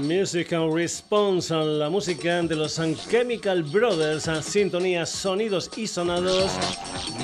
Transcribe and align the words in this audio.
Musical 0.00 0.72
Response, 0.72 1.54
la 1.54 1.88
música 1.90 2.42
de 2.42 2.56
los 2.56 2.80
Chemical 3.08 3.62
Brothers, 3.62 4.28
sintonía 4.44 5.04
sonidos 5.04 5.70
y 5.76 5.86
sonados, 5.86 6.50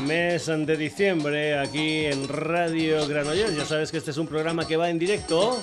mes 0.02 0.46
de 0.46 0.76
diciembre 0.76 1.58
aquí 1.58 2.04
en 2.04 2.28
Radio 2.28 3.06
Granollers. 3.06 3.56
Ya 3.56 3.64
sabes 3.64 3.90
que 3.90 3.98
este 3.98 4.10
es 4.10 4.18
un 4.18 4.26
programa 4.26 4.66
que 4.66 4.76
va 4.76 4.90
en 4.90 4.98
directo 4.98 5.60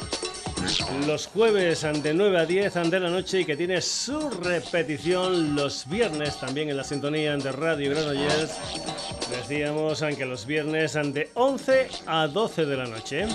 los 1.07 1.27
jueves 1.27 1.81
de 1.81 2.13
9 2.13 2.39
a 2.39 2.45
10 2.45 2.73
de 2.89 2.99
la 2.99 3.09
noche 3.09 3.41
y 3.41 3.45
que 3.45 3.55
tiene 3.55 3.81
su 3.81 4.29
repetición 4.29 5.55
los 5.55 5.87
viernes 5.87 6.39
también 6.39 6.69
en 6.69 6.77
la 6.77 6.83
sintonía 6.83 7.35
de 7.37 7.51
Radio 7.51 7.91
Granollers. 7.91 8.57
Decíamos 9.29 10.03
que 10.17 10.25
los 10.25 10.45
viernes 10.45 10.93
de 10.93 11.29
11 11.33 11.89
a 12.07 12.27
12 12.27 12.65
de 12.65 12.77
la 12.77 12.85
noche. 12.85 13.27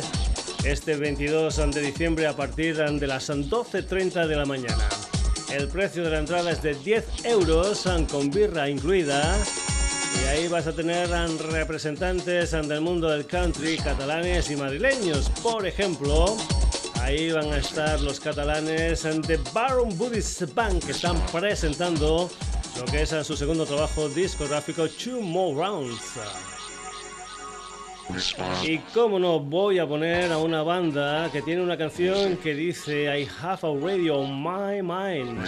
este 0.64 0.96
22 0.96 1.56
de 1.72 1.82
diciembre 1.82 2.26
a 2.26 2.36
partir 2.36 2.78
de 2.78 3.06
las 3.06 3.30
12.30 3.30 4.26
de 4.26 4.36
la 4.36 4.48
mañana. 4.48 4.90
El 5.52 5.68
precio 5.68 6.04
de 6.04 6.12
la 6.12 6.20
entrada 6.20 6.52
es 6.52 6.62
de 6.62 6.76
10 6.76 7.26
euros 7.26 7.84
con 8.12 8.30
birra 8.30 8.70
incluida. 8.70 9.36
Y 10.22 10.28
ahí 10.28 10.48
vas 10.48 10.68
a 10.68 10.74
tener 10.74 11.10
representantes 11.52 12.52
del 12.52 12.82
mundo 12.82 13.10
del 13.10 13.26
country 13.26 13.78
catalanes 13.78 14.52
y 14.52 14.56
madrileños. 14.56 15.30
Por 15.42 15.66
ejemplo, 15.66 16.38
ahí 17.02 17.32
van 17.32 17.52
a 17.52 17.58
estar 17.58 18.00
los 18.02 18.20
catalanes 18.20 19.04
de 19.04 19.40
Baron 19.54 19.98
Buddhist 19.98 20.54
Bank 20.54 20.86
que 20.86 20.92
están 20.92 21.20
presentando 21.28 22.30
lo 22.78 22.86
que 22.86 23.02
es 23.02 23.10
su 23.10 23.36
segundo 23.36 23.66
trabajo 23.66 24.08
discográfico 24.10 24.88
Two 24.88 25.22
More 25.22 25.56
Rounds. 25.56 26.59
Y 28.64 28.80
cómo 28.94 29.20
no, 29.20 29.40
voy 29.40 29.80
a 29.80 29.88
poner 29.88 30.32
a 30.32 30.38
una 30.38 30.64
banda 30.64 31.30
que 31.32 31.42
tiene 31.42 31.62
una 31.62 31.78
canción 31.78 32.38
que 32.38 32.54
dice 32.56 33.04
I 33.04 33.28
have 33.42 33.60
a 33.64 33.74
radio 33.74 34.20
on 34.20 34.42
my 34.42 34.82
mind. 34.82 35.46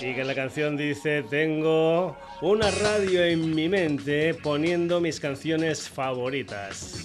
Y 0.00 0.14
que 0.14 0.24
la 0.24 0.34
canción 0.34 0.76
dice 0.76 1.24
Tengo 1.28 2.16
una 2.42 2.70
radio 2.70 3.24
en 3.24 3.54
mi 3.54 3.68
mente 3.68 4.34
poniendo 4.34 5.00
mis 5.00 5.18
canciones 5.18 5.88
favoritas. 5.88 7.02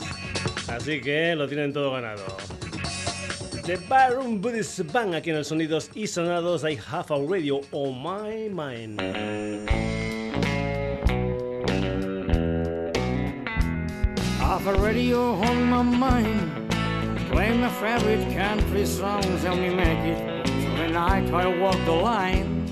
Así 0.68 1.02
que 1.02 1.36
lo 1.36 1.48
tienen 1.48 1.74
todo 1.74 1.92
ganado. 1.92 2.26
The 3.66 3.78
Baron 3.88 4.42
Buddhist 4.42 4.80
Band 4.92 5.16
aquí 5.16 5.30
en 5.30 5.38
el 5.38 5.46
Sonidos 5.46 5.90
y 5.96 6.06
Sonados 6.06 6.64
I 6.64 6.78
have 6.92 7.12
a 7.12 7.18
radio 7.18 7.62
on 7.72 8.04
my 8.04 8.50
mind. 8.50 9.00
I 14.54 14.60
have 14.60 14.68
a 14.68 14.80
radio 14.84 15.34
on 15.34 15.64
my 15.64 15.82
mind, 15.82 16.70
play 17.32 17.58
my 17.58 17.70
favorite 17.70 18.38
country 18.38 18.86
songs, 18.86 19.42
help 19.42 19.58
me 19.58 19.74
make 19.74 19.98
it 19.98 20.48
through 20.48 20.78
the 20.78 20.90
night 20.90 21.28
I 21.34 21.48
walk 21.60 21.76
the 21.86 21.92
line. 21.92 22.68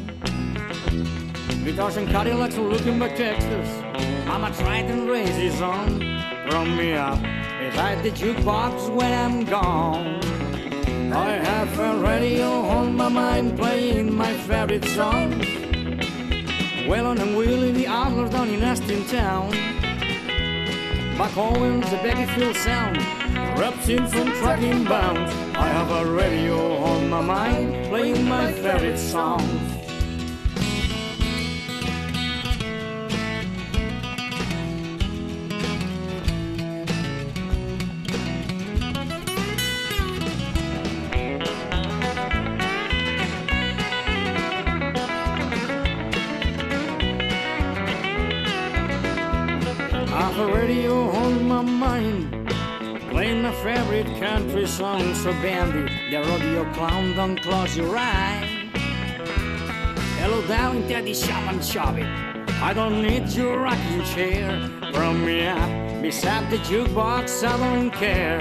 Guitars 1.65 1.97
and 1.97 2.07
Cadillacs 2.07 2.55
are 2.55 2.69
looking 2.69 2.99
back 2.99 3.15
Texas. 3.15 3.67
Mama 4.27 4.53
tried 4.59 4.91
and 4.91 5.09
raise 5.09 5.35
his 5.35 5.59
on, 5.59 5.99
from 6.47 6.77
me 6.77 6.93
up 6.93 7.19
beside 7.59 8.03
the 8.03 8.11
jukebox 8.11 8.93
when 8.93 9.11
I'm 9.11 9.43
gone. 9.45 10.21
I 11.11 11.31
have 11.31 11.79
a 11.79 11.97
radio 11.97 12.61
on 12.61 12.95
my 12.95 13.09
mind 13.09 13.57
playing 13.57 14.13
my 14.13 14.31
favorite 14.45 14.85
songs. 14.85 15.47
Well 16.87 17.07
on 17.07 17.17
and 17.17 17.35
Willie 17.35 17.71
the 17.71 17.87
Adler 17.87 18.29
down 18.29 18.49
in 18.49 18.63
Austin 18.63 19.03
town. 19.07 19.80
Buck 21.17 21.37
Owens, 21.37 21.89
the 21.89 21.97
Beckyfield 21.97 22.55
sound 22.55 22.97
erupts 23.57 23.89
in 23.89 24.07
from 24.07 24.31
trucking 24.39 24.85
bounds. 24.85 25.31
I 25.55 25.67
have 25.67 25.91
a 25.91 26.11
radio 26.11 26.77
on 26.77 27.09
my 27.09 27.21
mind, 27.21 27.87
playing 27.87 28.25
my 28.25 28.51
favorite 28.51 28.97
songs. 28.97 29.70
Favorite 53.91 54.19
country 54.21 54.65
song, 54.65 55.13
so 55.13 55.33
bandy, 55.43 55.83
the 56.09 56.17
rodeo 56.23 56.63
clown, 56.73 57.13
don't 57.13 57.41
close 57.41 57.75
your 57.75 57.97
eye. 57.97 58.69
Hello 60.17 60.41
down, 60.47 60.87
daddy, 60.87 61.13
shop 61.13 61.43
and 61.51 61.61
shop 61.61 61.97
it. 61.97 62.07
I 62.63 62.71
don't 62.73 63.01
need 63.01 63.27
your 63.31 63.59
rocking 63.59 64.03
chair. 64.05 64.69
From 64.93 65.25
me 65.25 65.45
up 65.45 66.01
beside 66.01 66.49
the 66.49 66.57
jukebox, 66.59 67.45
I 67.45 67.57
don't 67.57 67.91
care. 67.91 68.39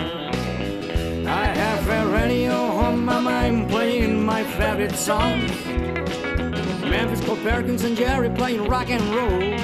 I 1.26 1.46
have 1.46 1.88
a 1.88 2.12
radio 2.12 2.54
on 2.86 3.04
my 3.04 3.18
mind 3.18 3.70
playing 3.70 4.24
my 4.24 4.44
favorite 4.44 4.94
songs. 4.94 5.50
Memphis, 6.84 7.24
Cole 7.24 7.36
Perkins, 7.38 7.82
and 7.82 7.96
Jerry 7.96 8.30
playing 8.30 8.68
rock 8.68 8.88
and 8.88 9.02
roll. 9.16 9.58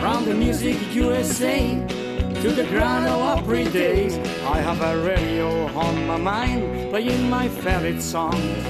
From 0.00 0.24
the 0.24 0.34
Music 0.34 0.78
USA 0.94 1.99
to 2.40 2.52
the 2.52 2.64
Grand 2.64 3.06
Ole 3.06 3.20
Opry 3.20 3.64
days. 3.64 4.16
I 4.46 4.60
have 4.60 4.80
a 4.80 5.06
radio 5.06 5.66
on 5.76 6.06
my 6.06 6.16
mind, 6.16 6.90
playing 6.90 7.28
my 7.28 7.48
favorite 7.48 8.00
songs. 8.00 8.64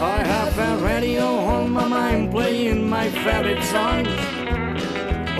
I 0.00 0.22
have 0.22 0.56
a 0.56 0.84
radio 0.84 1.26
on 1.26 1.70
my 1.70 1.88
mind, 1.88 2.30
playing 2.30 2.88
my 2.88 3.08
favorite 3.10 3.64
songs. 3.64 4.06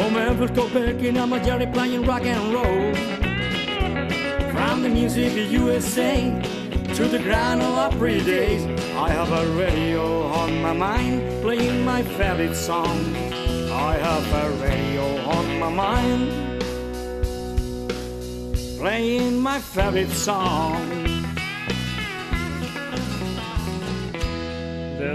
Oh, 0.01 0.11
Memphis, 0.11 0.51
and 1.07 1.17
I'm 1.17 1.33
a 1.33 1.45
Jerry 1.45 1.67
playing 1.67 2.03
rock 2.03 2.25
and 2.25 2.53
roll. 2.53 2.93
From 4.51 4.83
the 4.83 4.89
music 4.89 5.31
of 5.39 5.53
USA 5.53 6.43
to 6.95 7.05
the 7.07 7.21
Grand 7.21 7.63
Ole 7.63 7.79
Opry 7.87 8.21
days, 8.25 8.67
I 8.97 9.11
have 9.11 9.31
a 9.31 9.47
radio 9.57 10.25
on 10.25 10.61
my 10.61 10.73
mind, 10.73 11.41
playing 11.41 11.85
my 11.85 12.03
favorite 12.03 12.57
songs. 12.57 13.17
I 13.71 13.97
have 13.97 14.27
a 14.43 14.51
radio 14.61 15.05
on 15.19 15.61
my 15.61 15.71
mind 15.71 16.50
playing 18.81 19.39
my 19.39 19.59
favorite 19.59 20.09
song. 20.09 21.00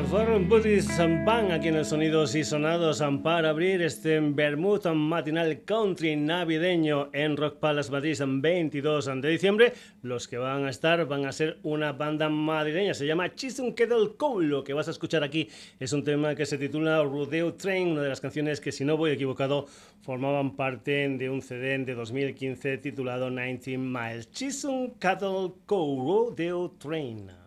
Foreign 0.04 0.50
Buddhists 0.50 0.98
van 1.26 1.52
aquí 1.52 1.70
en 1.70 1.76
el 1.76 1.86
Sonidos 1.86 2.36
y 2.36 2.44
Sonados 2.44 3.02
para 3.24 3.50
abrir 3.50 3.82
este 3.82 4.20
Bermud 4.20 4.86
matinal 4.88 5.62
country 5.64 6.16
navideño 6.16 7.10
en 7.14 7.38
Rock 7.38 7.60
Palace 7.60 7.92
Madrid 7.92 8.20
en 8.20 8.42
22 8.42 9.06
de 9.22 9.30
diciembre. 9.30 9.74
Los 10.02 10.28
que 10.28 10.38
van 10.38 10.66
a 10.66 10.70
estar 10.70 11.06
van 11.08 11.26
a 11.26 11.32
ser 11.32 11.60
una 11.64 11.94
banda 11.94 12.30
madrileña, 12.30 12.94
se 12.94 13.06
llama 13.06 13.34
Chisum 13.36 13.74
Cool. 14.18 14.50
Lo 14.50 14.64
que 14.64 14.74
vas 14.74 14.88
a 14.88 14.92
escuchar 14.92 15.24
aquí 15.24 15.50
es 15.80 15.94
un 15.94 16.04
tema 16.04 16.36
que 16.36 16.46
se 16.46 16.58
titula 16.58 17.02
Rodeo 17.04 17.54
Train, 17.54 17.90
una 17.90 18.02
de 18.02 18.10
las 18.10 18.22
canciones 18.22 18.60
que, 18.60 18.72
si 18.72 18.84
no 18.84 18.98
voy 18.98 19.12
equivocado, 19.12 19.68
formaban 20.02 20.56
parte 20.56 21.08
de 21.08 21.30
un 21.30 21.42
CD 21.42 21.78
de 21.78 21.96
2015 21.96 22.80
titulado 22.80 23.30
19 23.30 23.78
Miles. 23.78 24.32
Chisum 24.32 24.92
Cattle 25.00 25.54
Cool, 25.66 26.06
Rodeo 26.06 26.72
Train. 26.80 27.45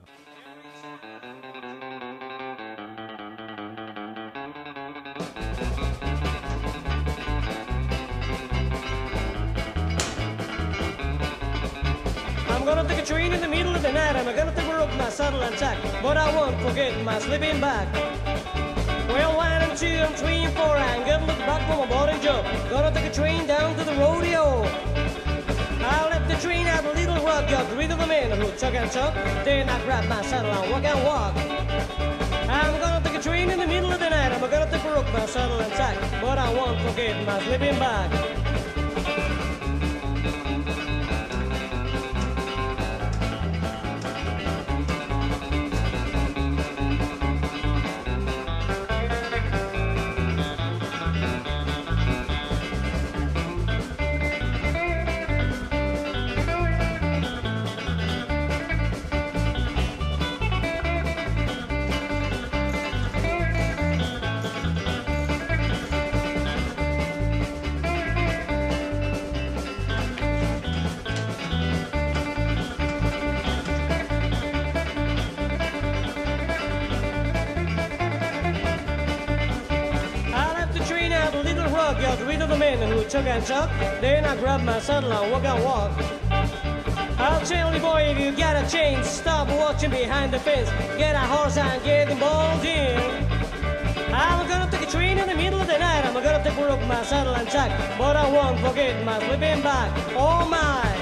Forget 16.79 17.05
my 17.05 17.19
sleeping 17.19 17.61
bag. 17.61 17.89
Well, 19.09 19.37
one 19.37 19.51
and 19.51 19.77
two 19.77 19.87
and 19.87 20.15
three 20.15 20.45
and 20.47 20.55
four, 20.55 20.77
I'm 20.77 21.05
gonna 21.05 21.27
look 21.27 21.39
back 21.39 21.69
for 21.69 21.85
my 21.85 21.87
boarding 21.93 22.21
job. 22.21 22.45
Gonna 22.71 22.95
take 22.95 23.11
a 23.11 23.13
train 23.13 23.49
down 23.49 23.77
to 23.79 23.83
the 23.83 23.95
rodeo. 23.95 24.63
I 25.83 26.09
left 26.09 26.29
the 26.29 26.37
train 26.37 26.69
at 26.69 26.85
a 26.85 26.93
little 26.93 27.17
rock, 27.27 27.51
got 27.51 27.67
rid 27.77 27.91
of 27.91 27.99
the 27.99 28.07
men 28.07 28.31
who 28.31 28.53
chuck 28.57 28.75
and 28.75 28.89
chuck. 28.93 29.13
Then 29.45 29.69
I 29.69 29.83
grab 29.87 30.09
my 30.09 30.23
saddle 30.23 30.53
and 30.53 30.71
walk 30.71 30.85
and 30.85 31.05
walk. 31.05 31.35
I'm 32.49 32.79
gonna 32.79 33.05
take 33.05 33.19
a 33.19 33.23
train 33.25 33.51
in 33.51 33.59
the 33.59 33.67
middle 33.67 33.91
of 33.91 33.99
the 33.99 34.11
night. 34.11 34.31
I'm 34.31 34.41
gonna 34.41 34.71
take 34.71 34.85
a 34.85 34.95
rook, 34.95 35.13
my 35.13 35.27
saddle 35.27 35.59
and 35.59 35.73
sack, 35.75 35.97
but 36.23 36.39
I 36.39 36.55
won't 36.55 36.81
forget 36.83 37.27
my 37.27 37.43
sleeping 37.43 37.77
bag. 37.81 38.38
Then 84.01 84.25
I 84.25 84.37
grab 84.37 84.63
my 84.63 84.79
saddle 84.79 85.13
and 85.13 85.33
walk 85.33 85.45
and 85.45 85.65
walk. 85.65 85.91
I'll 87.19 87.45
tell 87.45 87.75
you, 87.75 87.81
boy, 87.81 88.03
if 88.03 88.19
you 88.21 88.31
got 88.31 88.55
a 88.55 88.71
change, 88.71 89.05
stop 89.05 89.49
watching 89.49 89.91
behind 89.91 90.33
the 90.33 90.39
fence. 90.39 90.71
Get 90.97 91.17
a 91.17 91.19
horse 91.19 91.57
and 91.57 91.83
get 91.83 92.09
involved 92.09 92.65
in. 92.65 92.97
I'm 94.15 94.49
gonna 94.49 94.71
take 94.71 94.83
a 94.83 94.91
train 94.91 95.19
in 95.19 95.27
the 95.29 95.35
middle 95.35 95.61
of 95.61 95.67
the 95.67 95.79
night. 95.79 96.05
I'm 96.05 96.15
gonna 96.15 96.45
take 96.45 96.57
a 96.57 96.61
look 96.61 96.81
my 96.87 97.03
saddle 97.03 97.35
and 97.35 97.49
chuck, 97.49 97.71
but 97.99 98.15
I 98.15 98.31
won't 98.31 98.61
forget 98.61 99.05
my 99.05 99.19
sleeping 99.19 99.63
bag. 99.63 99.91
Oh 100.15 100.47
my! 100.49 100.98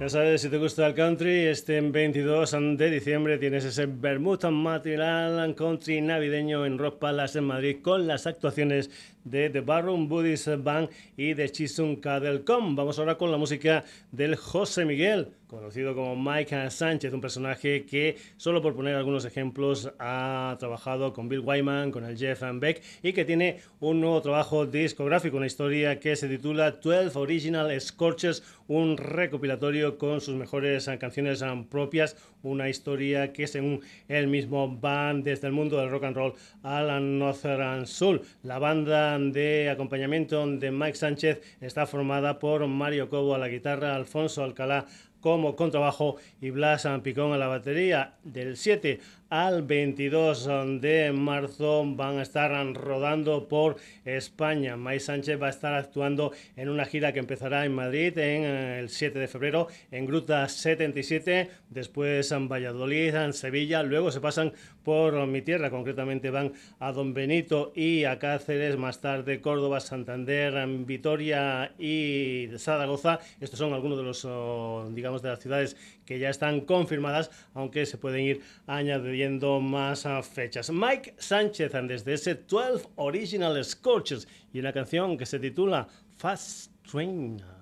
Ya 0.00 0.08
sabes, 0.08 0.40
si 0.40 0.48
te 0.48 0.56
gusta 0.56 0.86
el 0.86 0.94
country, 0.94 1.44
este 1.44 1.78
22 1.78 2.56
de 2.78 2.90
diciembre 2.90 3.36
tienes 3.36 3.66
ese 3.66 3.84
Bermuda 3.84 4.50
Material 4.50 5.54
Country 5.54 6.00
navideño 6.00 6.64
en 6.64 6.78
Rock 6.78 6.98
Palace 6.98 7.36
en 7.36 7.44
Madrid 7.44 7.82
con 7.82 8.06
las 8.06 8.26
actuaciones 8.26 8.88
de 9.24 9.50
The 9.50 9.60
Barroom 9.60 10.08
Buddhist 10.08 10.48
Band 10.62 10.88
y 11.18 11.34
de 11.34 11.50
Chisun 11.50 11.96
Cadelcom. 11.96 12.76
Vamos 12.76 12.98
ahora 12.98 13.18
con 13.18 13.30
la 13.30 13.36
música 13.36 13.84
del 14.10 14.36
José 14.36 14.86
Miguel, 14.86 15.34
conocido 15.50 15.94
como 15.96 16.14
Mike 16.14 16.70
Sánchez, 16.70 17.12
un 17.12 17.20
personaje 17.20 17.84
que, 17.84 18.16
solo 18.36 18.62
por 18.62 18.76
poner 18.76 18.94
algunos 18.94 19.24
ejemplos, 19.24 19.92
ha 19.98 20.56
trabajado 20.60 21.12
con 21.12 21.28
Bill 21.28 21.40
Wyman, 21.40 21.90
con 21.90 22.04
el 22.04 22.16
Jeff 22.16 22.42
Beck 22.54 22.80
y 23.02 23.12
que 23.12 23.24
tiene 23.24 23.58
un 23.80 24.00
nuevo 24.00 24.22
trabajo 24.22 24.64
discográfico, 24.64 25.36
una 25.36 25.46
historia 25.46 25.98
que 25.98 26.14
se 26.14 26.28
titula 26.28 26.70
12 26.70 27.18
Original 27.18 27.80
Scorches, 27.80 28.44
un 28.68 28.96
recopilatorio 28.96 29.98
con 29.98 30.20
sus 30.20 30.36
mejores 30.36 30.88
canciones 31.00 31.44
propias, 31.68 32.16
una 32.42 32.68
historia 32.68 33.32
que 33.32 33.46
según 33.46 33.80
él 34.08 34.28
mismo 34.28 34.80
va 34.80 35.12
desde 35.14 35.48
el 35.48 35.52
mundo 35.52 35.78
del 35.78 35.90
rock 35.90 36.04
and 36.04 36.16
roll 36.16 36.34
a 36.62 36.80
la 36.80 37.00
Northern 37.00 37.86
Soul. 37.86 38.22
La 38.44 38.58
banda 38.58 39.18
de 39.18 39.68
acompañamiento 39.68 40.46
de 40.46 40.70
Mike 40.70 40.96
Sánchez 40.96 41.40
está 41.60 41.86
formada 41.86 42.38
por 42.38 42.66
Mario 42.68 43.08
Cobo 43.08 43.34
a 43.34 43.38
la 43.38 43.48
guitarra, 43.48 43.96
Alfonso 43.96 44.44
Alcalá 44.44 44.86
como 45.20 45.56
contrabajo 45.56 46.16
y 46.40 46.50
Blas 46.50 46.86
Picón 47.02 47.32
a 47.32 47.38
la 47.38 47.46
batería. 47.46 48.14
Del 48.24 48.56
7 48.56 49.00
al 49.30 49.62
22 49.62 50.48
de 50.80 51.12
marzo 51.12 51.84
van 51.86 52.18
a 52.18 52.22
estar 52.22 52.50
rodando 52.74 53.46
por 53.46 53.76
España. 54.04 54.76
May 54.76 54.98
Sánchez 54.98 55.40
va 55.40 55.46
a 55.46 55.50
estar 55.50 55.72
actuando 55.74 56.32
en 56.56 56.68
una 56.68 56.84
gira 56.84 57.12
que 57.12 57.20
empezará 57.20 57.64
en 57.64 57.72
Madrid 57.72 58.18
en 58.18 58.42
eh, 58.44 58.80
el 58.80 58.88
7 58.88 59.18
de 59.18 59.28
febrero 59.28 59.68
en 59.92 60.04
Gruta 60.04 60.48
77, 60.48 61.48
después 61.68 62.32
en 62.32 62.48
Valladolid, 62.48 63.14
en 63.14 63.32
Sevilla, 63.32 63.84
luego 63.84 64.10
se 64.10 64.20
pasan 64.20 64.52
por 64.82 65.26
mi 65.26 65.42
tierra, 65.42 65.70
concretamente 65.70 66.30
van 66.30 66.52
a 66.80 66.90
Don 66.90 67.14
Benito 67.14 67.72
y 67.76 68.04
a 68.04 68.18
Cáceres, 68.18 68.76
más 68.76 69.00
tarde 69.00 69.40
Córdoba, 69.40 69.78
Santander, 69.78 70.66
Vitoria 70.84 71.72
y 71.78 72.48
Zaragoza. 72.56 73.20
Estos 73.40 73.58
son 73.58 73.72
algunos 73.74 73.98
de 73.98 74.04
los, 74.04 74.24
oh, 74.24 74.88
digamos, 74.90 75.22
de 75.22 75.28
las 75.28 75.38
ciudades 75.38 75.76
que 76.10 76.18
ya 76.18 76.28
están 76.28 76.62
confirmadas, 76.62 77.30
aunque 77.54 77.86
se 77.86 77.96
pueden 77.96 78.22
ir 78.22 78.40
añadiendo 78.66 79.60
más 79.60 80.06
ah, 80.06 80.20
fechas. 80.24 80.68
Mike 80.68 81.14
Sánchez 81.18 81.70
desde 81.86 82.14
ese 82.14 82.34
12 82.34 82.88
Original 82.96 83.64
Scorches 83.64 84.26
y 84.52 84.58
una 84.58 84.72
canción 84.72 85.16
que 85.16 85.24
se 85.24 85.38
titula 85.38 85.86
Fast 86.16 86.72
Train. 86.90 87.59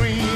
free. 0.00 0.29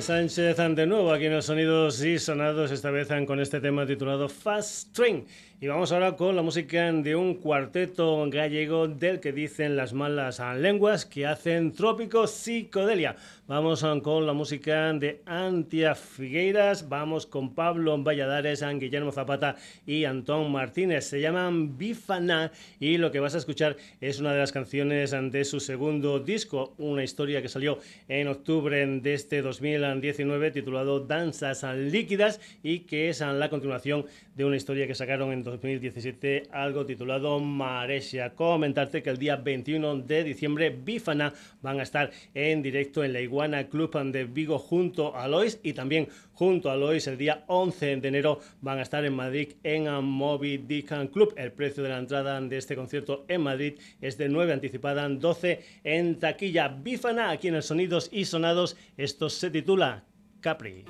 Sánchez 0.00 0.56
de 0.56 0.86
nuevo 0.86 1.12
aquí 1.12 1.26
en 1.26 1.34
los 1.34 1.46
sonidos 1.46 2.02
y 2.02 2.18
sonados, 2.18 2.70
esta 2.70 2.90
vez 2.90 3.08
con 3.26 3.40
este 3.40 3.60
tema 3.60 3.84
titulado 3.84 4.28
Fast 4.28 4.94
Train. 4.94 5.26
Y 5.60 5.66
vamos 5.66 5.90
ahora 5.90 6.14
con 6.14 6.36
la 6.36 6.42
música 6.42 6.92
de 6.92 7.16
un 7.16 7.34
cuarteto 7.34 8.24
gallego 8.30 8.86
del 8.86 9.18
que 9.18 9.32
dicen 9.32 9.74
las 9.74 9.92
malas 9.92 10.40
lenguas 10.56 11.04
que 11.04 11.26
hacen 11.26 11.72
trópico 11.72 12.28
psicodelia. 12.28 13.16
Vamos 13.48 13.84
con 14.04 14.24
la 14.24 14.34
música 14.34 14.92
de 14.92 15.20
Antia 15.26 15.96
Figueiras, 15.96 16.88
vamos 16.88 17.26
con 17.26 17.56
Pablo 17.56 18.00
Valladares, 18.00 18.62
Guillermo 18.78 19.10
Zapata 19.10 19.56
y 19.84 20.04
Antón 20.04 20.52
Martínez. 20.52 21.06
Se 21.06 21.20
llaman 21.20 21.76
Bifana 21.76 22.52
y 22.78 22.98
lo 22.98 23.10
que 23.10 23.18
vas 23.18 23.34
a 23.34 23.38
escuchar 23.38 23.76
es 24.00 24.20
una 24.20 24.34
de 24.34 24.38
las 24.38 24.52
canciones 24.52 25.10
de 25.10 25.44
su 25.44 25.58
segundo 25.58 26.20
disco, 26.20 26.74
una 26.78 27.02
historia 27.02 27.42
que 27.42 27.48
salió 27.48 27.80
en 28.06 28.28
octubre 28.28 28.86
de 28.86 29.14
este 29.14 29.42
2019 29.42 30.52
titulado 30.52 31.00
Danzas 31.00 31.64
Líquidas 31.74 32.40
y 32.62 32.80
que 32.80 33.08
es 33.08 33.20
la 33.20 33.48
continuación 33.48 34.06
de 34.38 34.44
una 34.44 34.54
historia 34.54 34.86
que 34.86 34.94
sacaron 34.94 35.32
en 35.32 35.42
2017, 35.42 36.44
algo 36.52 36.86
titulado 36.86 37.40
Maresia. 37.40 38.36
Comentarte 38.36 39.02
que 39.02 39.10
el 39.10 39.18
día 39.18 39.34
21 39.34 39.96
de 40.02 40.22
diciembre 40.22 40.70
Bifana 40.70 41.34
van 41.60 41.80
a 41.80 41.82
estar 41.82 42.12
en 42.34 42.62
directo 42.62 43.02
en 43.02 43.14
la 43.14 43.20
Iguana 43.20 43.68
Club 43.68 44.00
de 44.12 44.26
Vigo 44.26 44.60
junto 44.60 45.16
a 45.16 45.26
Lois 45.26 45.58
y 45.64 45.72
también 45.72 46.06
junto 46.34 46.70
a 46.70 46.76
Lois 46.76 47.08
el 47.08 47.18
día 47.18 47.42
11 47.48 47.96
de 47.96 48.08
enero 48.08 48.38
van 48.60 48.78
a 48.78 48.82
estar 48.82 49.04
en 49.04 49.14
Madrid 49.14 49.54
en 49.64 49.92
Moby 50.04 50.58
Dick 50.58 51.10
Club. 51.10 51.34
El 51.36 51.50
precio 51.50 51.82
de 51.82 51.88
la 51.88 51.98
entrada 51.98 52.40
de 52.40 52.58
este 52.58 52.76
concierto 52.76 53.24
en 53.26 53.40
Madrid 53.40 53.80
es 54.00 54.18
de 54.18 54.28
9 54.28 54.52
anticipada, 54.52 55.08
12 55.08 55.64
en 55.82 56.16
taquilla. 56.20 56.68
Bifana 56.68 57.30
aquí 57.30 57.48
en 57.48 57.56
el 57.56 57.64
Sonidos 57.64 58.08
y 58.12 58.24
Sonados. 58.24 58.76
Esto 58.96 59.30
se 59.30 59.50
titula 59.50 60.04
Capri. 60.40 60.84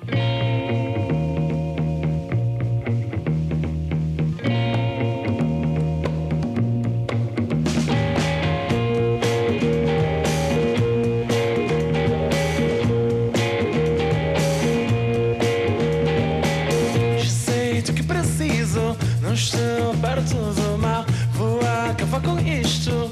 Não 19.29 19.35
estou 19.35 19.93
perto 20.01 20.33
do 20.33 20.77
mar, 20.79 21.05
vou 21.33 21.59
acabar 21.91 22.19
com 22.19 22.39
isto. 22.39 23.11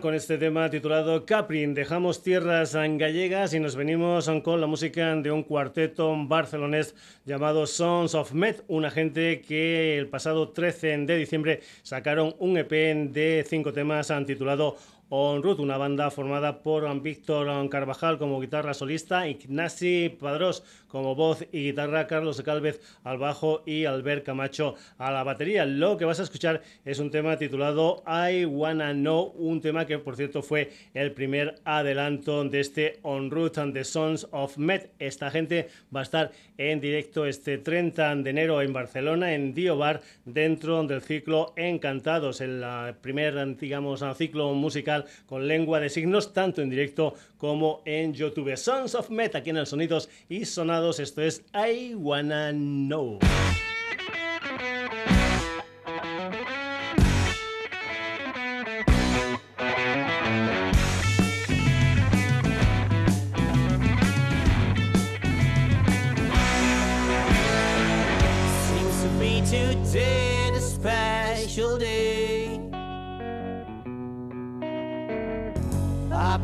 Con 0.00 0.14
este 0.14 0.38
tema 0.38 0.70
titulado 0.70 1.24
Caprin. 1.24 1.74
Dejamos 1.74 2.22
tierras 2.22 2.74
gallegas 2.74 3.54
y 3.54 3.60
nos 3.60 3.74
venimos 3.74 4.30
con 4.44 4.60
la 4.60 4.66
música 4.66 5.14
de 5.16 5.30
un 5.30 5.42
cuarteto 5.42 6.14
barcelonés 6.26 6.94
llamado 7.24 7.66
Sons 7.66 8.14
of 8.14 8.32
Met, 8.32 8.62
una 8.68 8.90
gente 8.90 9.40
que 9.40 9.98
el 9.98 10.08
pasado 10.08 10.50
13 10.50 10.98
de 10.98 11.16
diciembre 11.16 11.60
sacaron 11.82 12.34
un 12.38 12.58
EP 12.58 12.70
de 12.70 13.44
cinco 13.48 13.72
temas 13.72 14.12
titulado 14.26 14.76
On 15.10 15.42
Route, 15.42 15.62
una 15.62 15.78
banda 15.78 16.10
formada 16.10 16.62
por 16.62 17.00
Víctor 17.00 17.48
Carvajal 17.70 18.18
como 18.18 18.40
guitarra 18.40 18.74
solista, 18.74 19.26
Ignasi 19.26 20.10
Padrós 20.10 20.62
como 20.86 21.14
voz 21.14 21.46
y 21.50 21.64
guitarra, 21.64 22.06
Carlos 22.06 22.42
Calvez 22.42 22.80
al 23.04 23.16
bajo 23.16 23.62
y 23.64 23.86
Albert 23.86 24.26
Camacho 24.26 24.74
a 24.98 25.10
la 25.10 25.22
batería. 25.22 25.64
Lo 25.64 25.96
que 25.96 26.04
vas 26.04 26.20
a 26.20 26.24
escuchar 26.24 26.60
es 26.84 26.98
un 26.98 27.10
tema 27.10 27.38
titulado 27.38 28.02
I 28.06 28.44
Wanna 28.44 28.92
Know, 28.92 29.32
un 29.38 29.62
tema 29.62 29.86
que 29.86 29.98
por 29.98 30.14
cierto 30.14 30.42
fue 30.42 30.72
el 30.92 31.12
primer 31.12 31.54
adelanto 31.64 32.44
de 32.44 32.60
este 32.60 32.98
On 33.02 33.30
Route 33.30 33.60
and 33.60 33.72
the 33.72 33.84
Sons 33.84 34.28
of 34.30 34.58
Met. 34.58 34.92
Esta 34.98 35.30
gente 35.30 35.68
va 35.94 36.00
a 36.00 36.02
estar 36.02 36.32
en 36.58 36.80
directo 36.80 37.24
este 37.24 37.56
30 37.56 38.16
de 38.16 38.30
enero 38.30 38.60
en 38.60 38.74
Barcelona, 38.74 39.34
en 39.34 39.54
Dio 39.54 39.78
Bar, 39.78 40.02
dentro 40.26 40.84
del 40.84 41.00
ciclo 41.00 41.54
Encantados, 41.56 42.42
el 42.42 42.62
primer, 43.00 43.56
digamos, 43.56 44.04
ciclo 44.16 44.52
musical 44.52 44.97
con 45.26 45.46
lengua 45.46 45.80
de 45.80 45.88
signos, 45.88 46.32
tanto 46.32 46.62
en 46.62 46.70
directo 46.70 47.14
como 47.36 47.82
en 47.84 48.14
YouTube. 48.14 48.56
Sons 48.56 48.94
of 48.94 49.10
Meta, 49.10 49.38
aquí 49.38 49.50
en 49.50 49.58
el 49.58 49.66
Sonidos 49.66 50.08
y 50.28 50.44
Sonados, 50.44 51.00
esto 51.00 51.22
es 51.22 51.42
I 51.54 51.94
Wanna 51.94 52.52
Know. 52.52 53.18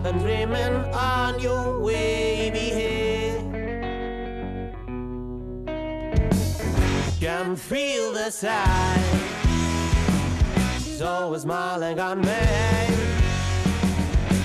Been 0.05 0.19
dreaming 0.19 0.75
on 0.93 1.41
your 1.41 1.81
wavy 1.81 2.69
hair. 2.79 3.39
Can 7.19 7.57
feel 7.57 8.13
the 8.13 8.31
sigh. 8.31 9.03
She's 10.77 11.01
always 11.01 11.41
smiling 11.43 11.99
on 11.99 12.21
me. 12.21 12.47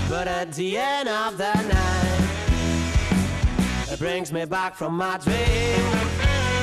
But 0.07 0.29
at 0.29 0.53
the 0.53 0.77
end 0.77 1.09
of 1.09 1.37
the 1.37 1.53
night, 1.53 2.29
it 3.91 3.99
brings 3.99 4.31
me 4.31 4.45
back 4.45 4.75
from 4.75 4.93
my 4.93 5.17
dream. 5.17 5.35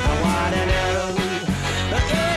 I 0.09 0.21
wanna 0.25 0.65
know, 0.73 1.17
in 1.93 2.33
a 2.33 2.36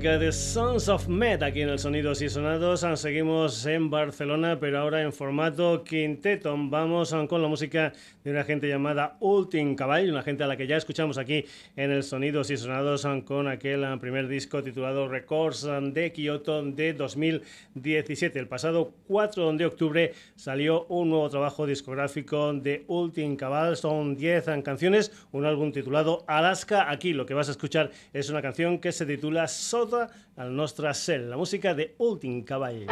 música 0.00 0.18
de 0.18 0.32
Sons 0.32 0.88
of 0.88 1.08
Met 1.08 1.42
aquí 1.42 1.60
en 1.60 1.68
el 1.68 1.78
Sonidos 1.78 2.22
y 2.22 2.30
Sonados. 2.30 2.86
Seguimos 2.98 3.66
en 3.66 3.90
Barcelona, 3.90 4.58
pero 4.58 4.78
ahora 4.78 5.02
en 5.02 5.12
formato 5.12 5.84
quinteto. 5.84 6.56
Vamos 6.58 7.14
con 7.28 7.42
la 7.42 7.48
música 7.48 7.92
de 8.24 8.30
una 8.30 8.44
gente 8.44 8.66
llamada 8.66 9.18
Ultim 9.20 9.74
Caball, 9.76 10.10
una 10.10 10.22
gente 10.22 10.42
a 10.42 10.46
la 10.46 10.56
que 10.56 10.66
ya 10.66 10.78
escuchamos 10.78 11.18
aquí 11.18 11.44
en 11.76 11.90
el 11.90 12.02
Sonidos 12.02 12.50
y 12.50 12.56
Sonados 12.56 13.06
con 13.26 13.46
aquel 13.46 13.84
primer 13.98 14.26
disco 14.26 14.62
titulado 14.62 15.06
Records 15.06 15.68
de 15.92 16.12
Kyoto 16.12 16.62
de 16.62 16.94
2017. 16.94 18.38
El 18.38 18.48
pasado 18.48 18.94
4 19.06 19.52
de 19.52 19.66
octubre 19.66 20.14
salió 20.34 20.86
un 20.86 21.10
nuevo 21.10 21.28
trabajo 21.28 21.66
discográfico 21.66 22.54
de 22.54 22.84
Ultim 22.86 23.36
Caball. 23.36 23.76
Son 23.76 24.16
10 24.16 24.46
canciones, 24.64 25.12
un 25.32 25.44
álbum 25.44 25.72
titulado 25.72 26.24
Alaska. 26.26 26.90
Aquí 26.90 27.12
lo 27.12 27.26
que 27.26 27.34
vas 27.34 27.48
a 27.48 27.52
escuchar 27.52 27.90
es 28.14 28.30
una 28.30 28.40
canción 28.40 28.78
que 28.78 28.92
se 28.92 29.04
titula 29.04 29.46
Sota 29.90 30.08
al 30.36 30.54
nostre 30.54 30.92
cel, 30.94 31.28
la 31.30 31.36
música 31.36 31.74
de 31.74 31.94
Ultim 31.98 32.44
Cavall. 32.44 32.86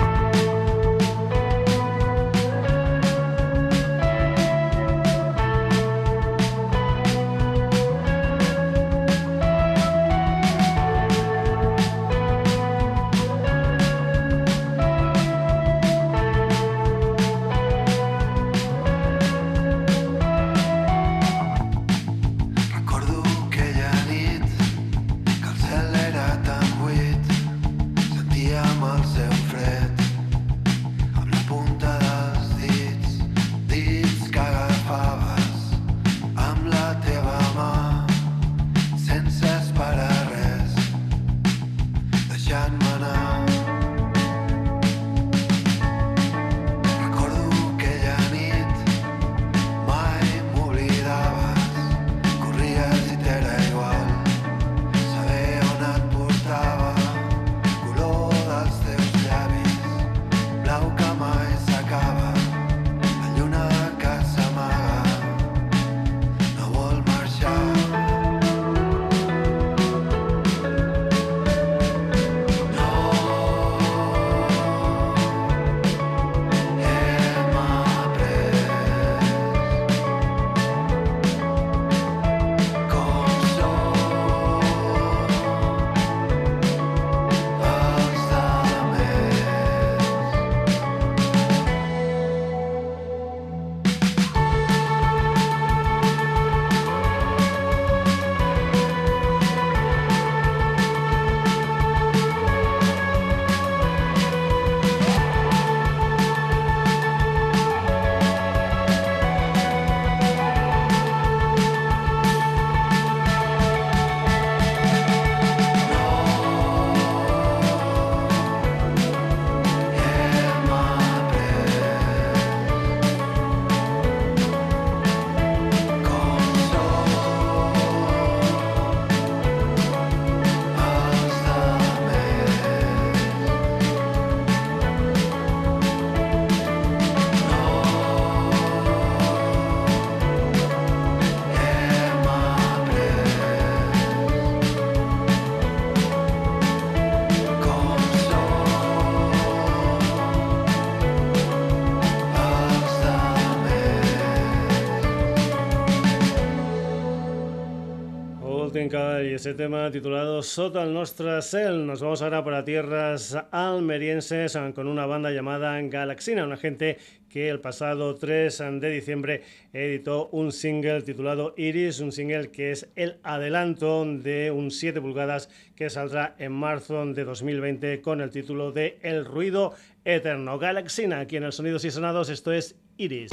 Y 158.74 159.32
ese 159.32 159.54
tema 159.54 159.90
titulado 159.90 160.42
Sota 160.42 160.82
el 160.82 160.92
Nostra 160.92 161.40
Cel. 161.40 161.86
Nos 161.86 162.02
vamos 162.02 162.20
ahora 162.20 162.44
para 162.44 162.66
tierras 162.66 163.34
almerienses 163.50 164.58
con 164.74 164.88
una 164.88 165.06
banda 165.06 165.30
llamada 165.30 165.80
Galaxina, 165.80 166.44
una 166.44 166.58
gente 166.58 166.98
que 167.30 167.48
el 167.48 167.60
pasado 167.60 168.14
3 168.14 168.62
de 168.72 168.90
diciembre 168.90 169.42
editó 169.72 170.28
un 170.32 170.52
single 170.52 171.00
titulado 171.00 171.54
Iris, 171.56 172.00
un 172.00 172.12
single 172.12 172.50
que 172.50 172.72
es 172.72 172.88
el 172.94 173.16
adelanto 173.22 174.04
de 174.04 174.50
un 174.50 174.70
7 174.70 175.00
pulgadas 175.00 175.48
que 175.74 175.88
saldrá 175.88 176.34
en 176.38 176.52
marzo 176.52 177.06
de 177.06 177.24
2020 177.24 178.02
con 178.02 178.20
el 178.20 178.28
título 178.28 178.70
de 178.72 178.98
El 179.00 179.24
ruido 179.24 179.72
eterno. 180.04 180.58
Galaxina, 180.58 181.20
aquí 181.20 181.36
en 181.36 181.44
el 181.44 181.52
Sonidos 181.52 181.86
y 181.86 181.90
Sonados, 181.90 182.28
esto 182.28 182.52
es 182.52 182.76
Iris. 182.98 183.30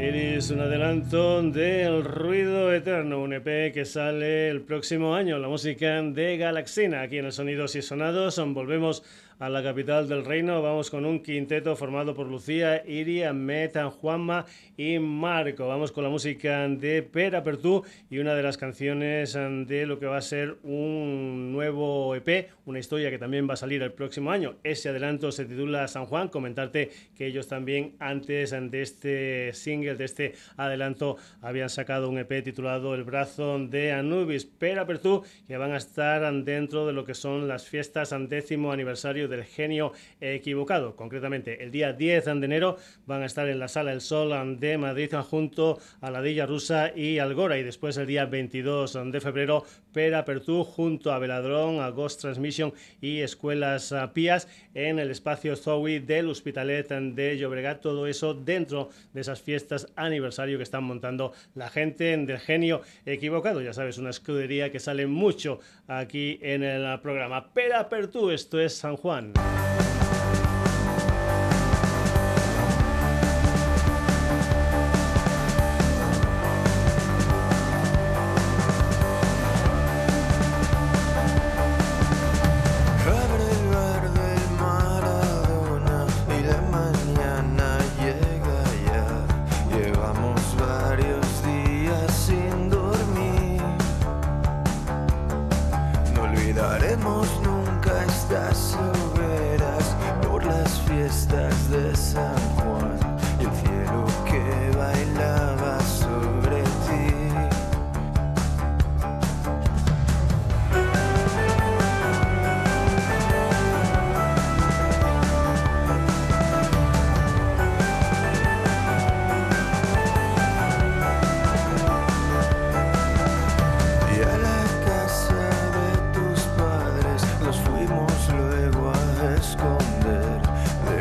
Es 0.00 0.50
un 0.52 0.60
adelanto 0.60 1.42
del 1.42 2.04
Ruido 2.04 2.72
Eterno, 2.72 3.20
un 3.20 3.32
EP 3.32 3.72
que 3.74 3.84
sale 3.84 4.48
el 4.48 4.60
próximo 4.60 5.16
año, 5.16 5.40
la 5.40 5.48
música 5.48 6.00
de 6.00 6.36
Galaxina, 6.36 7.02
aquí 7.02 7.18
en 7.18 7.24
el 7.24 7.32
Sonidos 7.32 7.74
y 7.74 7.82
Sonados. 7.82 8.40
Volvemos 8.54 9.02
a 9.38 9.48
la 9.48 9.62
capital 9.62 10.08
del 10.08 10.24
reino. 10.24 10.60
Vamos 10.62 10.90
con 10.90 11.04
un 11.06 11.22
quinteto 11.22 11.74
formado 11.76 12.14
por 12.14 12.26
Lucía, 12.26 12.82
Iria, 12.86 13.32
Meta, 13.32 13.90
Juanma 13.90 14.46
y 14.76 14.98
Marco. 14.98 15.66
Vamos 15.66 15.92
con 15.92 16.04
la 16.04 16.10
música 16.10 16.68
de 16.68 17.02
Pera 17.02 17.42
Pertú 17.42 17.84
y 18.10 18.18
una 18.18 18.34
de 18.34 18.42
las 18.42 18.58
canciones 18.58 19.32
de 19.32 19.86
lo 19.86 19.98
que 19.98 20.06
va 20.06 20.18
a 20.18 20.22
ser 20.22 20.58
un 20.62 21.52
nuevo 21.52 22.14
EP, 22.14 22.50
una 22.66 22.78
historia 22.78 23.10
que 23.10 23.18
también 23.18 23.48
va 23.48 23.54
a 23.54 23.56
salir 23.56 23.82
el 23.82 23.92
próximo 23.92 24.30
año. 24.30 24.56
Ese 24.62 24.88
adelanto 24.88 25.32
se 25.32 25.44
titula 25.44 25.88
San 25.88 26.06
Juan. 26.06 26.28
Comentarte 26.28 26.90
que 27.16 27.26
ellos 27.26 27.48
también 27.48 27.94
antes 27.98 28.50
de 28.50 28.82
este 28.82 29.52
single, 29.54 29.94
de 29.94 30.04
este 30.04 30.34
adelanto, 30.56 31.16
habían 31.40 31.70
sacado 31.70 32.08
un 32.08 32.18
EP 32.18 32.42
titulado 32.44 32.94
El 32.94 33.04
brazo 33.04 33.58
de 33.58 33.92
Anubis. 33.92 34.44
Pera 34.44 34.86
Pertú, 34.86 35.22
que 35.46 35.56
van 35.56 35.72
a 35.72 35.76
estar 35.76 36.32
dentro 36.44 36.86
de 36.86 36.92
lo 36.92 37.04
que 37.04 37.14
son 37.14 37.48
las 37.48 37.66
fiestas 37.66 38.12
décimo 38.28 38.72
aniversario 38.72 39.27
del 39.28 39.44
genio 39.44 39.92
equivocado. 40.20 40.96
Concretamente, 40.96 41.62
el 41.62 41.70
día 41.70 41.92
10 41.92 42.24
de 42.24 42.30
enero 42.32 42.76
van 43.06 43.22
a 43.22 43.26
estar 43.26 43.48
en 43.48 43.58
la 43.58 43.68
Sala 43.68 43.92
El 43.92 44.00
Sol 44.00 44.58
de 44.58 44.78
Madrid 44.78 45.12
junto 45.28 45.78
a 46.00 46.10
la 46.10 46.22
Dilla 46.22 46.46
Rusa 46.46 46.92
y 46.94 47.18
Algora. 47.18 47.58
Y 47.58 47.62
después, 47.62 47.96
el 47.96 48.06
día 48.06 48.26
22 48.26 48.98
de 49.12 49.20
febrero, 49.20 49.64
Pera 49.92 50.24
Pertú 50.24 50.64
junto 50.64 51.12
a 51.12 51.18
Veladrón, 51.18 51.80
a 51.80 51.88
Ghost 51.90 52.20
Transmission 52.20 52.72
y 53.00 53.20
Escuelas 53.20 53.94
Pías 54.12 54.48
en 54.74 54.98
el 54.98 55.10
espacio 55.10 55.56
Zoe 55.56 56.00
del 56.00 56.28
Hospitalet 56.28 56.88
de 56.88 57.38
Llobregat. 57.38 57.80
Todo 57.80 58.06
eso 58.06 58.34
dentro 58.34 58.90
de 59.12 59.20
esas 59.20 59.40
fiestas 59.40 59.88
aniversario 59.96 60.56
que 60.56 60.62
están 60.62 60.84
montando 60.84 61.32
la 61.54 61.68
gente 61.68 62.16
del 62.16 62.38
genio 62.38 62.82
equivocado. 63.06 63.60
Ya 63.60 63.72
sabes, 63.72 63.98
una 63.98 64.10
escudería 64.10 64.70
que 64.70 64.78
sale 64.78 65.06
mucho 65.06 65.60
aquí 65.86 66.38
en 66.42 66.62
el 66.62 67.00
programa. 67.00 67.52
Pera 67.52 67.88
Pertú, 67.88 68.30
esto 68.30 68.60
es 68.60 68.74
San 68.74 68.96
Juan. 68.96 69.17
one. 69.18 69.67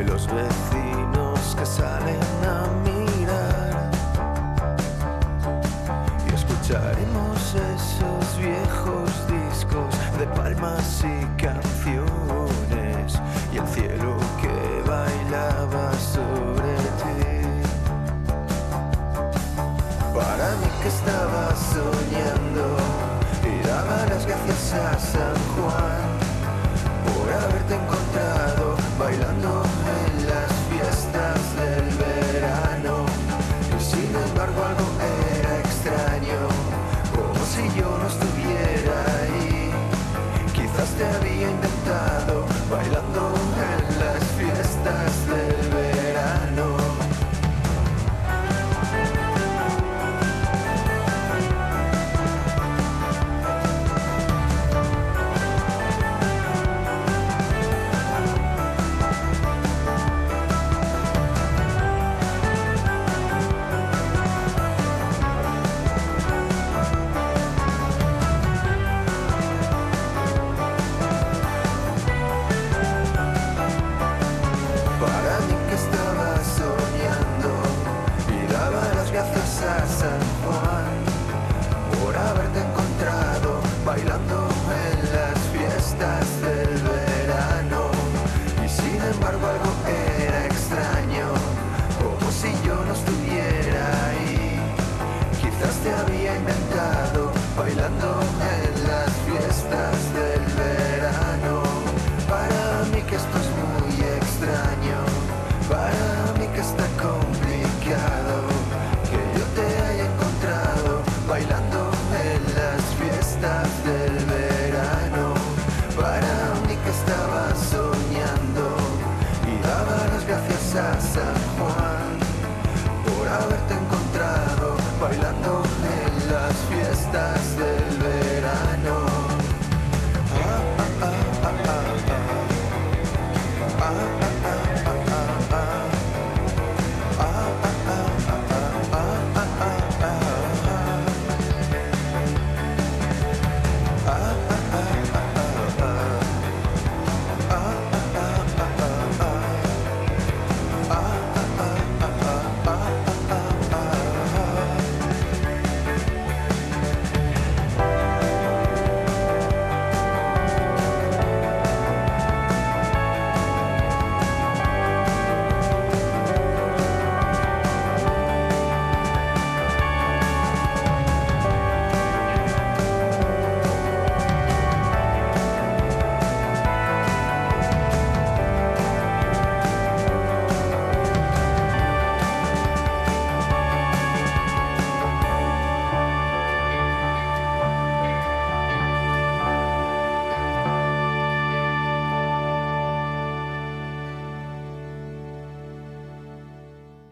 los 0.03 0.27
vecinos 0.27 1.55
que 1.57 1.65
salen 1.65 2.19
a 2.45 2.67
mirar 2.83 3.91
y 6.29 6.33
escucharemos 6.33 7.55
esos 7.55 8.37
viejos 8.37 9.09
discos 9.27 10.19
de 10.19 10.27
palmas 10.27 11.03
y 11.03 11.25
canciones 11.41 13.19
y 13.51 13.57
el 13.57 13.67
cielo 13.67 14.17
que 14.41 14.89
bailaba 14.89 15.91
sobre 15.93 16.75
ti. 17.01 17.17
Para 20.13 20.55
mí 20.57 20.69
que 20.81 20.87
estaba 20.89 21.55
soñando 21.55 22.77
y 23.43 23.67
daba 23.67 24.05
las 24.07 24.25
gracias 24.25 24.73
a 24.73 24.99
San 24.99 25.35
Juan. 25.55 26.06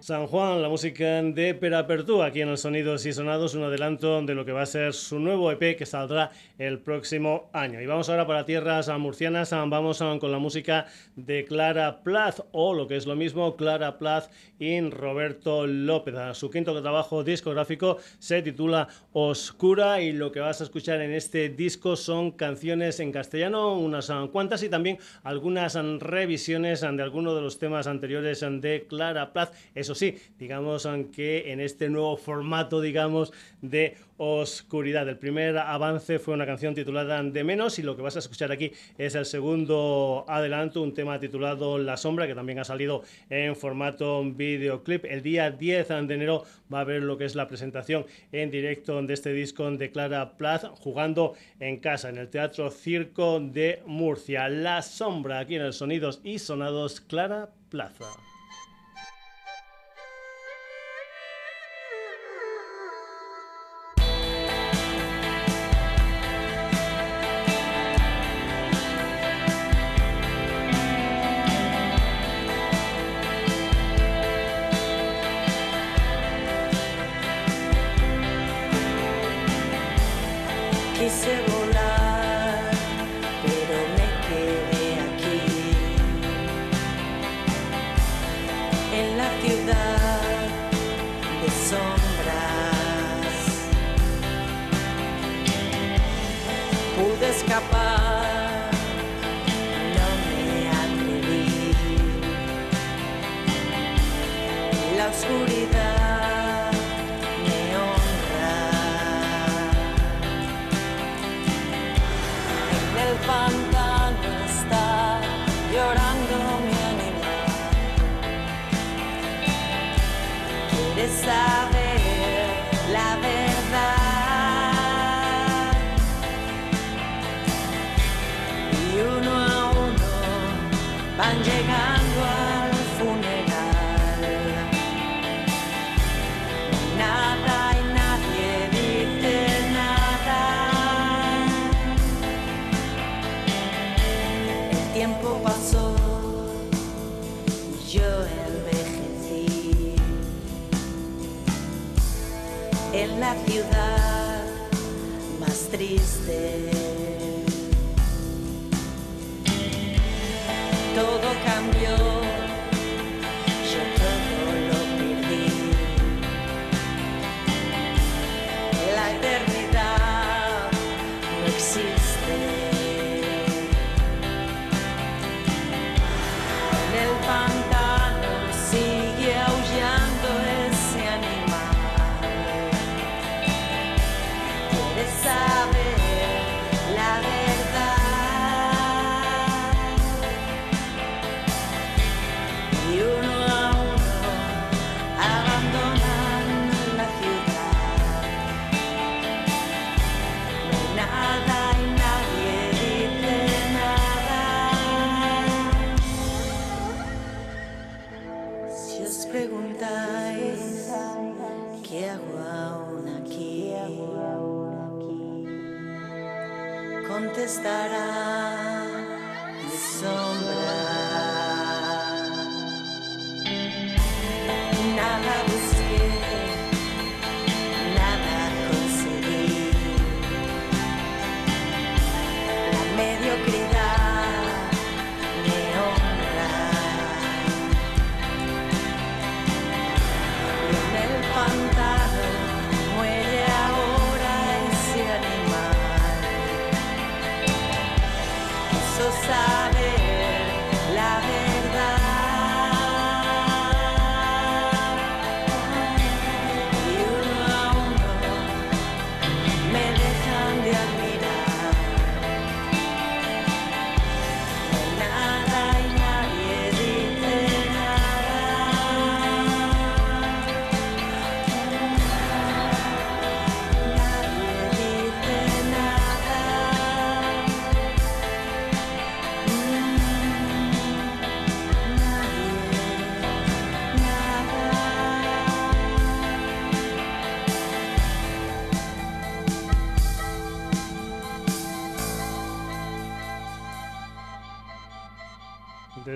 San 0.06 0.28
Juan, 0.28 0.62
la 0.62 0.70
música 0.70 1.24
de 1.24 1.56
Perapertú, 1.56 2.22
aquí 2.22 2.42
en 2.42 2.50
el 2.50 2.60
Sonidos 2.60 3.08
y 3.08 3.12
Sonados, 3.12 3.56
un 3.56 3.64
adelanto 3.64 4.22
de 4.22 4.36
lo 4.36 4.46
que 4.46 4.52
va 4.52 4.62
a 4.62 4.68
ser 4.68 4.94
su 4.94 5.18
nuevo 5.18 5.52
EP 5.52 5.76
que 5.76 5.88
saldrá 5.88 6.30
el 6.60 6.78
próximo 6.78 7.50
año. 7.54 7.82
Y 7.82 7.88
vamos 7.88 8.08
ahora 8.08 8.28
para 8.28 8.46
tierras 8.46 8.88
murcianas, 9.00 9.50
vamos 9.50 9.98
con 10.20 10.32
la 10.32 10.38
música 10.38 10.86
de 11.16 11.44
Clara 11.46 12.04
Plath, 12.04 12.42
o 12.52 12.76
lo 12.76 12.88
que 12.88 12.98
es 12.98 13.08
lo 13.08 13.16
mismo, 13.16 13.56
Clara 13.56 13.98
Plath 13.98 14.30
y 14.60 14.80
Roberto 14.92 15.66
López. 15.66 16.14
Su 16.34 16.52
quinto 16.52 16.80
trabajo 16.80 17.24
discográfico 17.24 17.98
se 18.20 18.44
titula 18.44 18.88
Oscura 19.12 20.02
y 20.02 20.12
lo 20.12 20.32
que 20.32 20.40
vas 20.40 20.62
a 20.62 20.66
escuchar 20.66 21.02
en 21.02 21.14
este 21.14 21.50
disco 21.50 21.96
son 21.96 22.30
canciones 22.30 23.00
en 23.00 23.12
castellano, 23.12 23.74
unas 23.74 24.12
cuantas 24.32 24.62
y 24.62 24.70
también 24.70 25.00
algunas 25.24 25.74
revisiones 25.74 26.82
de 26.82 27.02
algunos 27.02 27.34
de 27.34 27.42
los 27.42 27.58
temas 27.58 27.88
anteriores 27.88 28.46
de 28.48 28.86
Clara 28.88 29.34
Plath. 29.34 29.52
Eso 29.74 29.95
sí, 29.96 30.18
digamos 30.38 30.88
que 31.14 31.52
en 31.52 31.60
este 31.60 31.90
nuevo 31.90 32.18
formato, 32.18 32.82
digamos, 32.82 33.32
de 33.62 33.96
oscuridad. 34.18 35.08
El 35.10 35.18
primer 35.18 35.58
avance 35.58 36.20
fue 36.20 36.34
una 36.34 36.46
canción 36.46 36.74
titulada 36.74 37.22
De 37.22 37.44
Menos 37.44 37.80
y 37.80 37.84
lo 37.84 37.96
que 37.96 38.02
vas 38.02 38.16
a 38.16 38.20
escuchar 38.20 38.52
aquí 38.52 38.72
es 38.98 39.16
el 39.16 39.26
segundo 39.26 40.26
adelanto, 40.28 40.82
un 40.82 40.94
tema 40.94 41.20
titulado 41.20 41.78
La 41.78 41.98
Sombra, 41.98 42.28
que 42.28 42.36
también 42.36 42.60
ha 42.60 42.64
salido 42.64 43.04
en 43.30 43.56
formato 43.56 44.24
videoclip. 44.24 45.06
El 45.06 45.22
día 45.22 45.52
10 45.52 45.88
de 45.88 46.14
enero 46.14 46.44
va 46.74 46.80
a 46.80 46.82
haber 46.82 47.04
lo 47.04 47.18
que 47.18 47.26
es 47.26 47.36
la 47.36 47.48
presentación 47.48 48.06
en 48.32 48.52
directo 48.52 49.02
de 49.02 49.14
este 49.14 49.34
disco 49.34 49.70
de 49.70 49.92
Clara 49.92 50.38
Plath, 50.38 50.66
jugando 50.80 51.34
en 51.60 51.78
casa, 51.78 52.10
en 52.10 52.18
el 52.18 52.30
Teatro 52.30 52.72
Circo 52.72 53.40
de 53.40 53.82
Murcia. 53.86 54.48
La 54.50 54.82
Sombra, 54.82 55.40
aquí 55.40 55.56
en 55.56 55.64
el 55.64 55.74
Sonidos 55.74 56.22
y 56.24 56.40
Sonados 56.40 57.02
Clara 57.02 57.50
Plaza. 57.70 58.06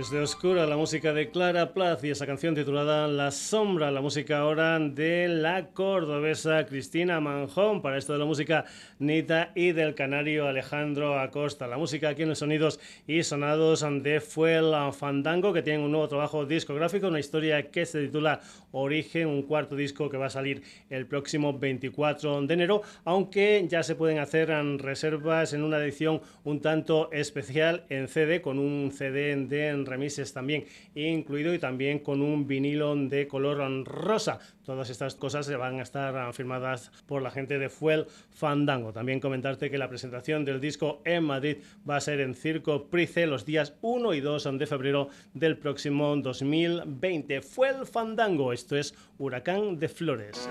Desde 0.09 0.23
Oscura, 0.23 0.65
la 0.65 0.75
música 0.75 1.13
de 1.13 1.29
Clara 1.29 1.71
Plath 1.71 2.03
y 2.03 2.09
esa 2.09 2.25
canción 2.25 2.55
titulada 2.55 3.07
La 3.07 3.29
Sombra, 3.29 3.91
la 3.91 4.01
música 4.01 4.39
ahora 4.39 4.79
de 4.79 5.27
la 5.27 5.67
cordobesa 5.67 6.65
Cristina 6.65 7.19
Manjón, 7.19 7.83
para 7.83 7.99
esto 7.99 8.13
de 8.13 8.19
la 8.19 8.25
música 8.25 8.65
Nita 8.97 9.51
y 9.53 9.71
del 9.71 9.93
canario 9.93 10.47
Alejandro 10.47 11.19
Acosta. 11.19 11.67
La 11.67 11.77
música 11.77 12.09
aquí 12.09 12.23
en 12.23 12.29
los 12.29 12.39
sonidos 12.39 12.79
y 13.05 13.21
sonados 13.21 13.85
de 14.01 14.19
Fuel 14.19 14.73
Fandango, 14.93 15.53
que 15.53 15.61
tienen 15.61 15.83
un 15.83 15.91
nuevo 15.91 16.07
trabajo 16.07 16.43
discográfico, 16.43 17.07
una 17.07 17.19
historia 17.19 17.69
que 17.69 17.85
se 17.85 18.01
titula 18.01 18.41
Origen, 18.71 19.27
un 19.27 19.43
cuarto 19.43 19.75
disco 19.75 20.09
que 20.09 20.17
va 20.17 20.25
a 20.25 20.31
salir 20.31 20.63
el 20.89 21.05
próximo 21.05 21.59
24 21.59 22.47
de 22.47 22.53
enero, 22.55 22.81
aunque 23.05 23.63
ya 23.67 23.83
se 23.83 23.93
pueden 23.93 24.17
hacer 24.17 24.49
reservas 24.79 25.53
en 25.53 25.61
una 25.61 25.77
edición 25.77 26.21
un 26.45 26.61
tanto 26.61 27.11
especial 27.11 27.85
en 27.89 28.07
CD, 28.07 28.41
con 28.41 28.57
un 28.57 28.91
CD 28.91 29.35
de 29.35 29.69
también 30.33 30.65
incluido 30.95 31.53
y 31.53 31.59
también 31.59 31.99
con 31.99 32.21
un 32.21 32.47
vinilo 32.47 32.95
de 32.95 33.27
color 33.27 33.59
rosa. 33.85 34.39
Todas 34.65 34.89
estas 34.89 35.15
cosas 35.15 35.45
se 35.45 35.55
van 35.55 35.79
a 35.79 35.83
estar 35.83 36.33
firmadas 36.33 36.91
por 37.07 37.21
la 37.21 37.31
gente 37.31 37.59
de 37.59 37.69
Fuel 37.69 38.05
Fandango. 38.31 38.93
También 38.93 39.19
comentarte 39.19 39.69
que 39.69 39.77
la 39.77 39.89
presentación 39.89 40.45
del 40.45 40.61
disco 40.61 41.01
en 41.05 41.23
Madrid 41.23 41.57
va 41.89 41.97
a 41.97 42.01
ser 42.01 42.19
en 42.19 42.35
Circo 42.35 42.85
Price 42.85 43.25
los 43.25 43.45
días 43.45 43.73
1 43.81 44.13
y 44.13 44.21
2 44.21 44.57
de 44.57 44.67
febrero 44.67 45.09
del 45.33 45.57
próximo 45.57 46.15
2020. 46.15 47.41
Fuel 47.41 47.85
Fandango, 47.85 48.53
esto 48.53 48.77
es 48.77 48.93
Huracán 49.17 49.79
de 49.79 49.89
Flores. 49.89 50.49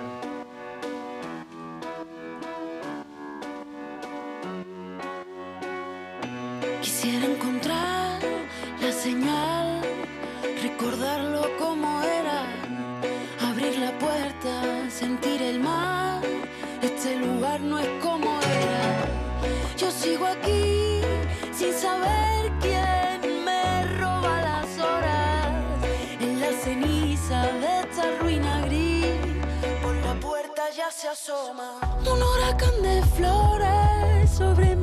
Se 30.98 31.06
asoma. 31.06 31.78
Un 32.10 32.20
huracán 32.20 32.82
de 32.82 33.00
flores 33.16 34.30
sobre 34.36 34.74
mí, 34.74 34.77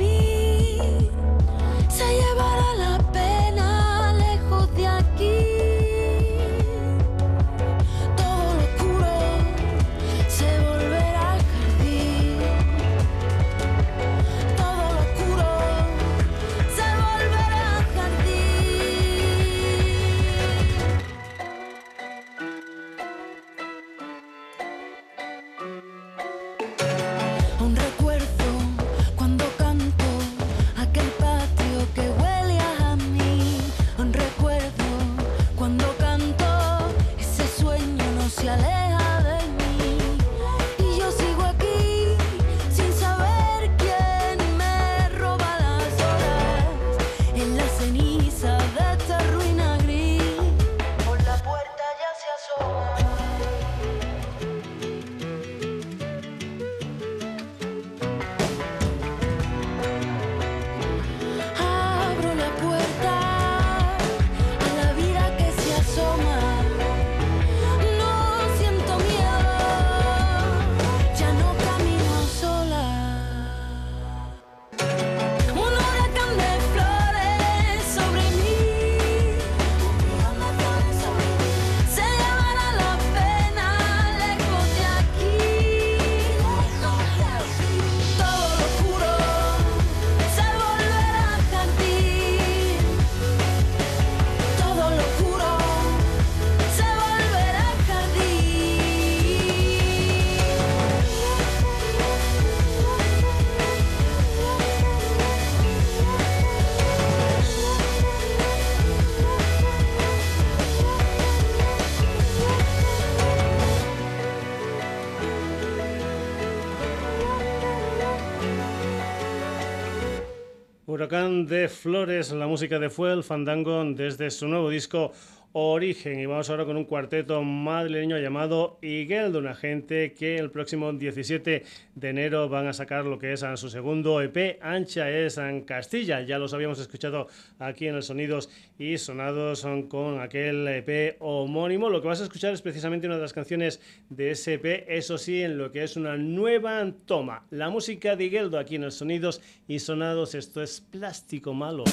de 121.45 121.69
Flores, 121.69 122.31
la 122.31 122.47
música 122.47 122.79
de 122.79 122.89
Fuel 122.89 123.23
Fandango 123.23 123.83
desde 123.85 124.31
su 124.31 124.47
nuevo 124.47 124.69
disco 124.69 125.11
Origen. 125.57 126.19
Y 126.19 126.25
vamos 126.25 126.49
ahora 126.49 126.65
con 126.65 126.75
un 126.75 126.83
cuarteto 126.83 127.41
madrileño 127.41 128.17
llamado 128.17 128.77
de 128.81 129.37
una 129.37 129.55
gente 129.55 130.11
que 130.11 130.35
el 130.35 130.51
próximo 130.51 130.91
17 130.91 131.63
de 131.95 132.09
enero 132.09 132.49
van 132.49 132.67
a 132.67 132.73
sacar 132.73 133.05
lo 133.05 133.17
que 133.17 133.31
es 133.31 133.45
su 133.55 133.69
segundo 133.69 134.21
EP, 134.21 134.59
Ancha 134.61 135.09
es 135.09 135.37
en 135.37 135.61
Castilla. 135.61 136.19
Ya 136.19 136.39
los 136.39 136.53
habíamos 136.53 136.79
escuchado 136.79 137.27
aquí 137.57 137.87
en 137.87 137.95
el 137.95 138.03
Sonidos 138.03 138.49
y 138.77 138.97
Sonados 138.97 139.65
con 139.87 140.19
aquel 140.19 140.67
EP 140.67 141.15
homónimo. 141.19 141.89
Lo 141.89 142.01
que 142.01 142.09
vas 142.09 142.19
a 142.19 142.25
escuchar 142.25 142.53
es 142.53 142.61
precisamente 142.61 143.07
una 143.07 143.15
de 143.15 143.21
las 143.21 143.31
canciones 143.31 143.79
de 144.09 144.31
ese 144.31 144.55
EP, 144.55 144.83
eso 144.89 145.17
sí, 145.17 145.41
en 145.41 145.57
lo 145.57 145.71
que 145.71 145.83
es 145.83 145.95
una 145.95 146.17
nueva 146.17 146.85
toma. 147.05 147.45
La 147.49 147.69
música 147.69 148.17
de 148.17 148.25
Igeldo 148.25 148.59
aquí 148.59 148.75
en 148.75 148.83
el 148.83 148.91
Sonidos 148.91 149.41
y 149.69 149.79
Sonados, 149.79 150.35
esto 150.35 150.61
es 150.61 150.81
plástico 150.81 151.53
malo. 151.53 151.85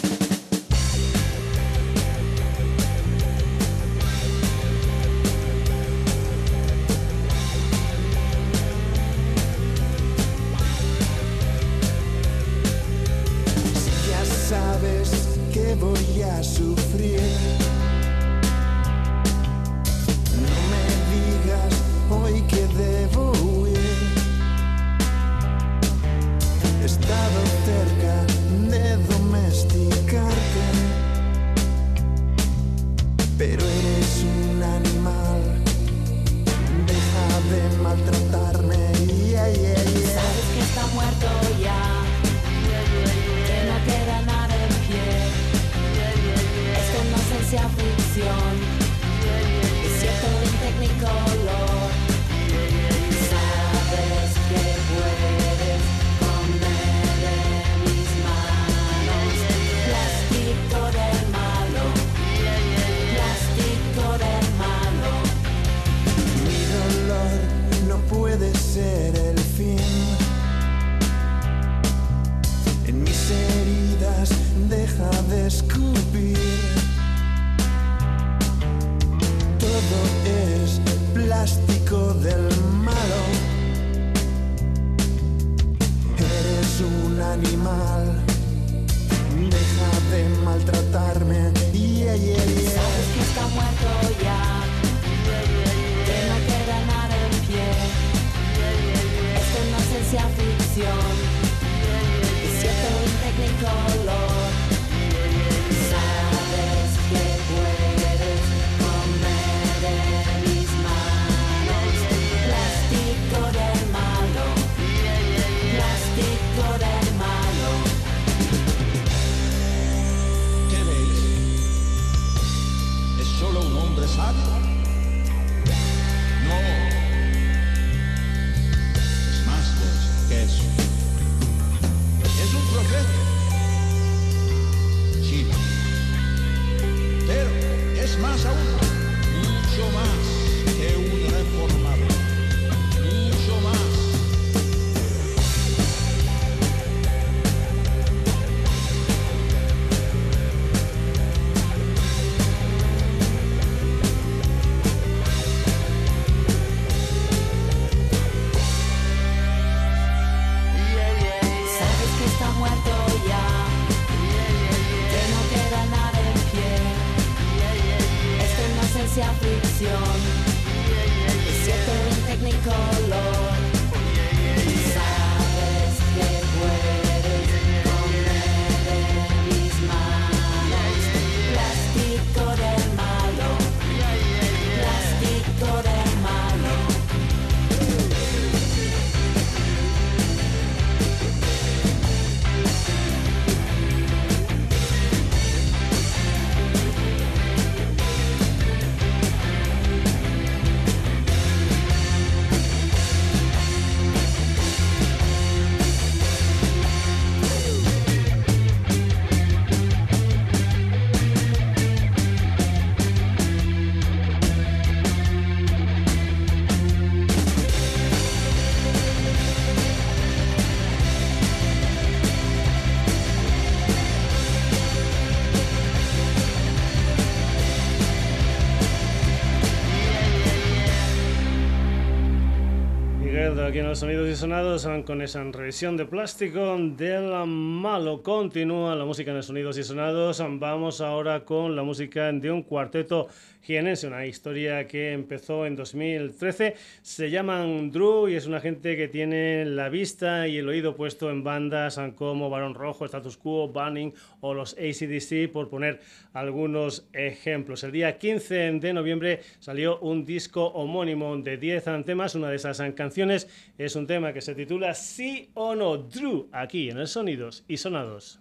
Los 233.93 233.99
sonidos 233.99 234.27
y 234.27 234.35
sonados 234.35 234.89
con 235.05 235.21
esa 235.21 235.45
revisión 235.45 235.99
de 235.99 236.07
plástico 236.07 236.79
del 236.79 237.31
malo. 237.47 238.23
Continúa 238.23 238.97
la 238.97 239.05
música 239.05 239.33
en 239.33 239.37
los 239.37 239.45
sonidos 239.45 239.77
y 239.77 239.85
sonados. 239.85 240.43
Vamos 240.59 241.03
ahora 241.03 241.45
con 241.45 241.77
la 241.77 241.83
música 241.83 242.33
de 242.33 242.51
un 242.51 242.63
cuarteto 242.63 243.29
jienense, 243.63 244.07
una 244.07 244.27
historia 244.27 244.87
que 244.87 245.13
empezó 245.13 245.67
en 245.67 245.77
2013. 245.77 246.75
Se 247.03 247.31
llaman 247.31 247.91
Drew 247.91 248.29
y 248.29 248.35
es 248.35 248.47
una 248.47 248.61
gente 248.61 248.97
que 248.97 249.09
tiene 249.09 249.65
la 249.65 249.89
vista 249.89 250.49
y 250.49 250.59
el 250.59 250.69
oído 250.69 250.95
puesto 250.97 251.31
en 251.31 251.45
bandas 251.45 252.01
como 252.17 252.51
Barón 252.51 252.75
Rojo, 252.75 253.05
Status 253.05 253.37
Quo, 253.37 253.69
Banning 253.69 254.13
o 254.41 254.55
los 254.55 254.75
ACDC, 254.75 255.51
por 255.51 255.69
poner 255.69 256.01
algunos 256.33 257.09
ejemplos. 257.13 257.85
El 257.85 257.93
día 257.93 258.19
15 258.19 258.73
de 258.73 258.93
noviembre 258.93 259.41
salió 259.61 259.99
un 260.01 260.25
disco 260.25 260.67
homónimo 260.67 261.37
de 261.37 261.57
10 261.57 262.05
temas. 262.05 262.35
Una 262.35 262.51
de 262.51 262.57
esas 262.57 262.81
canciones 262.95 263.49
es 263.79 263.97
un 263.97 264.07
tema 264.07 264.33
que 264.33 264.41
se 264.41 264.55
titula 264.55 264.95
Sí 264.95 265.51
o 265.55 265.75
No, 265.75 265.97
Drew, 265.97 266.49
aquí 266.53 266.91
en 266.91 266.99
el 266.99 267.07
Sonidos 267.07 267.65
y 267.69 267.77
Sonados. 267.77 268.41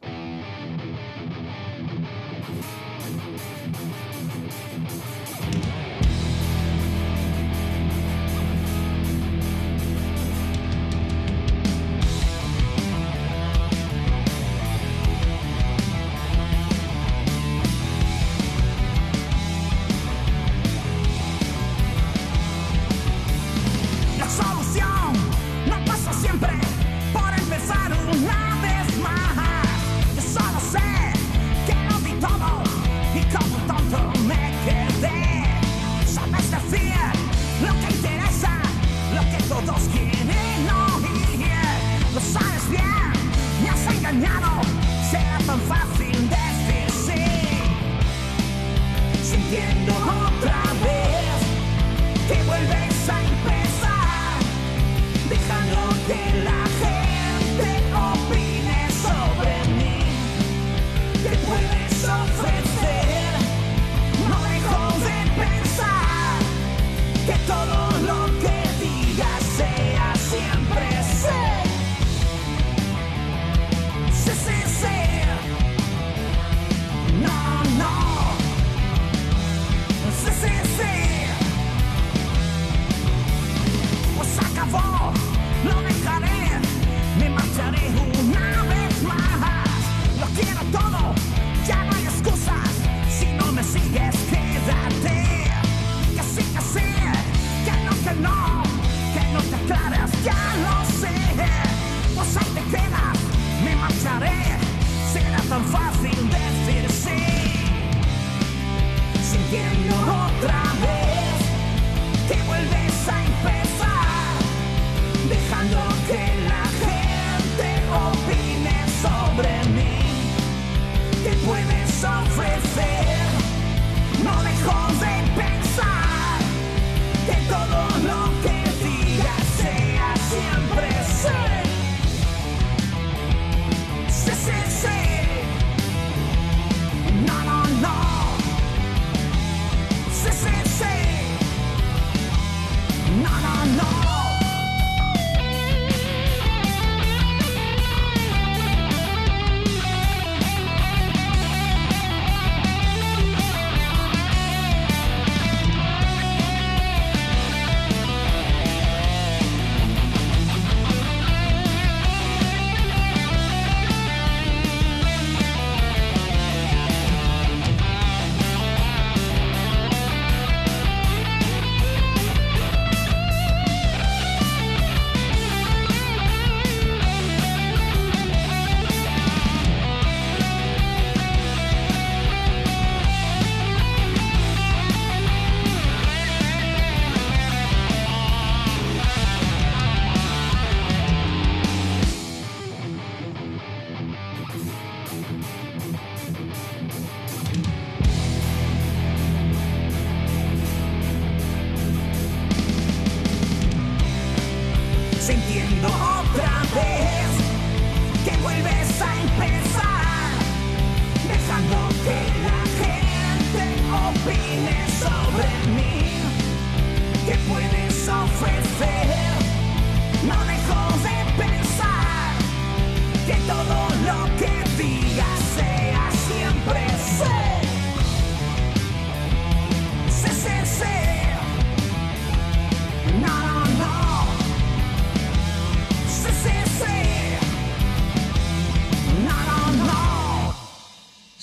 sintiendo. 205.21 206.10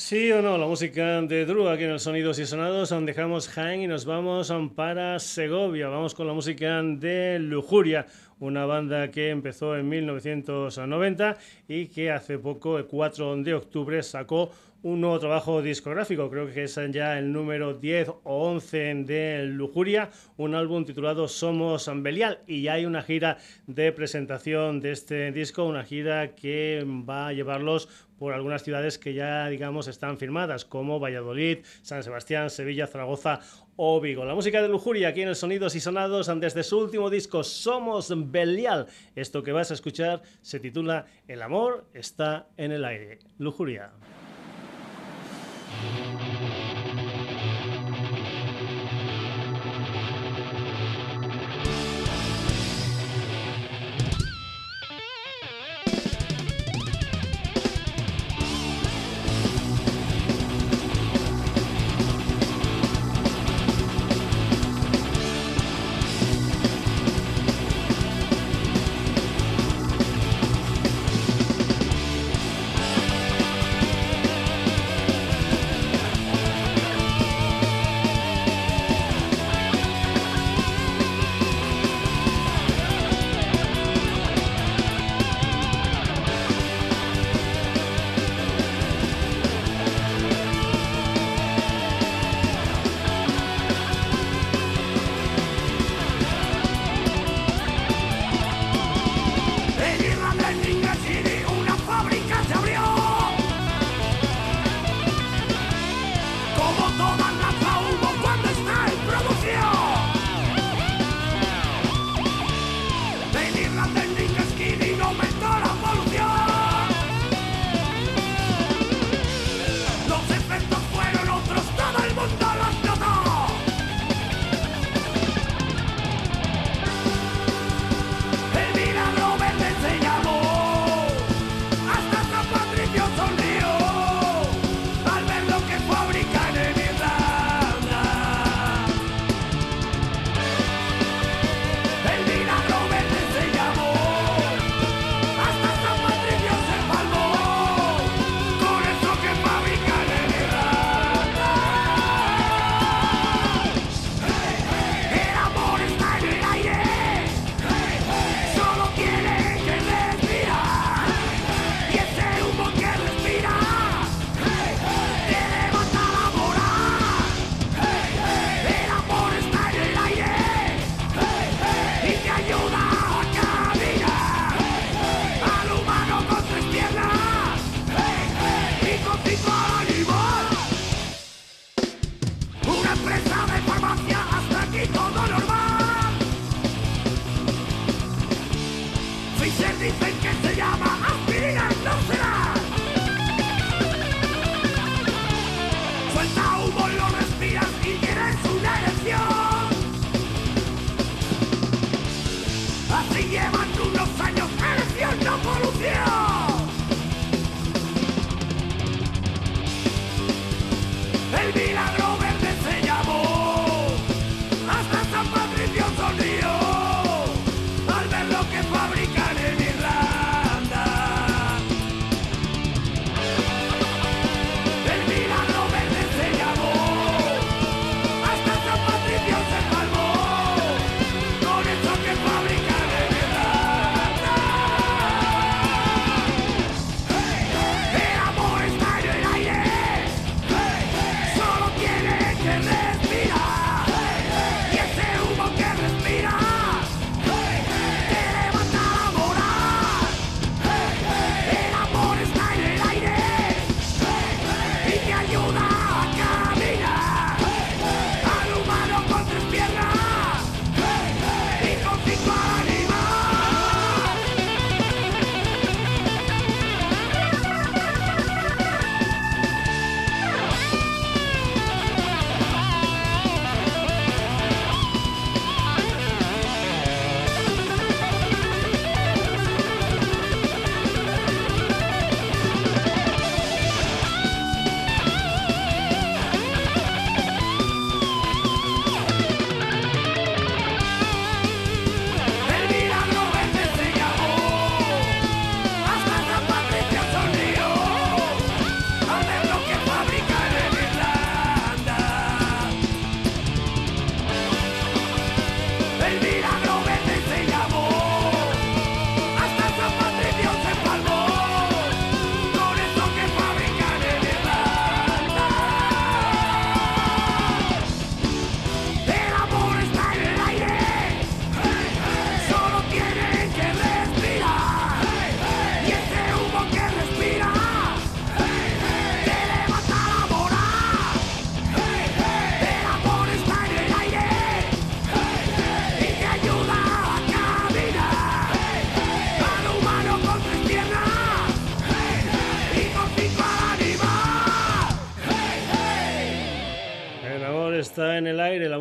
Sí 0.09 0.33
o 0.33 0.41
no, 0.41 0.57
la 0.57 0.67
música 0.67 1.21
de 1.21 1.45
Drew 1.45 1.69
aquí 1.69 1.85
en 1.85 1.91
el 1.91 2.01
Sonidos 2.01 2.39
y 2.39 2.47
Sonados, 2.47 2.95
dejamos 3.05 3.47
Jaén 3.47 3.83
y 3.83 3.87
nos 3.87 4.07
vamos 4.07 4.51
para 4.75 5.19
Segovia. 5.19 5.89
Vamos 5.89 6.15
con 6.15 6.27
la 6.27 6.33
música 6.33 6.81
de 6.83 7.39
Lujuria, 7.39 8.07
una 8.41 8.67
banda 8.67 9.11
que 9.11 9.31
empezó 9.31 9.77
en 9.77 9.89
1990 9.89 11.37
y 11.69 11.87
que 11.87 12.11
hace 12.11 12.39
poco, 12.39 12.79
el 12.79 12.87
4 12.87 13.37
de 13.39 13.55
octubre, 13.55 14.03
sacó 14.03 14.51
un 14.83 15.01
nuevo 15.01 15.19
trabajo 15.19 15.61
discográfico, 15.61 16.31
creo 16.31 16.53
que 16.53 16.65
es 16.65 16.79
ya 16.93 17.19
el 17.19 17.33
número 17.33 17.75
10 17.75 18.11
o 18.23 18.51
11 18.51 18.95
de 19.07 19.45
Lujuria, 19.47 20.11
un 20.37 20.55
álbum 20.55 20.85
titulado 20.85 21.27
Somos 21.27 21.91
Belial 21.97 22.39
y 22.47 22.63
ya 22.63 22.75
hay 22.75 22.87
una 22.87 23.03
gira 23.03 23.39
de 23.67 23.91
presentación 23.91 24.81
de 24.81 24.93
este 24.93 25.33
disco, 25.33 25.65
una 25.65 25.83
gira 25.83 26.37
que 26.37 26.87
va 26.87 27.29
a 27.29 27.33
llevarlos 27.33 27.89
por 28.19 28.33
algunas 28.33 28.63
ciudades 28.63 28.99
que 28.99 29.15
ya, 29.15 29.49
digamos, 29.49 29.89
están 29.89 30.19
firmadas, 30.19 30.65
como 30.65 31.01
Valladolid, 31.01 31.59
San 31.83 32.03
Sebastián, 32.03 32.51
Sevilla, 32.51 32.87
Zaragoza 32.87 33.41
o 33.81 34.01
Vigo. 34.01 34.25
La 34.25 34.35
música 34.35 34.61
de 34.61 34.69
Lujuria 34.69 35.09
aquí 35.09 35.23
en 35.23 35.29
el 35.29 35.37
Sonidos 35.37 35.77
y 35.77 35.81
Sonados, 35.81 36.29
desde 36.41 36.65
su 36.65 36.79
último 36.79 37.11
disco, 37.11 37.45
Somos 37.45 38.13
Belial. 38.31 38.89
Esto 39.15 39.45
que 39.45 39.53
vas 39.53 39.71
a 39.71 39.75
escuchar 39.75 40.21
se 40.43 40.59
titula 40.59 41.07
El 41.29 41.43
amor 41.43 41.87
está 41.95 42.49
en 42.57 42.73
el 42.73 42.85
aire. 42.85 43.21
Lujuria. 43.39 43.93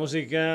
Música 0.08 0.47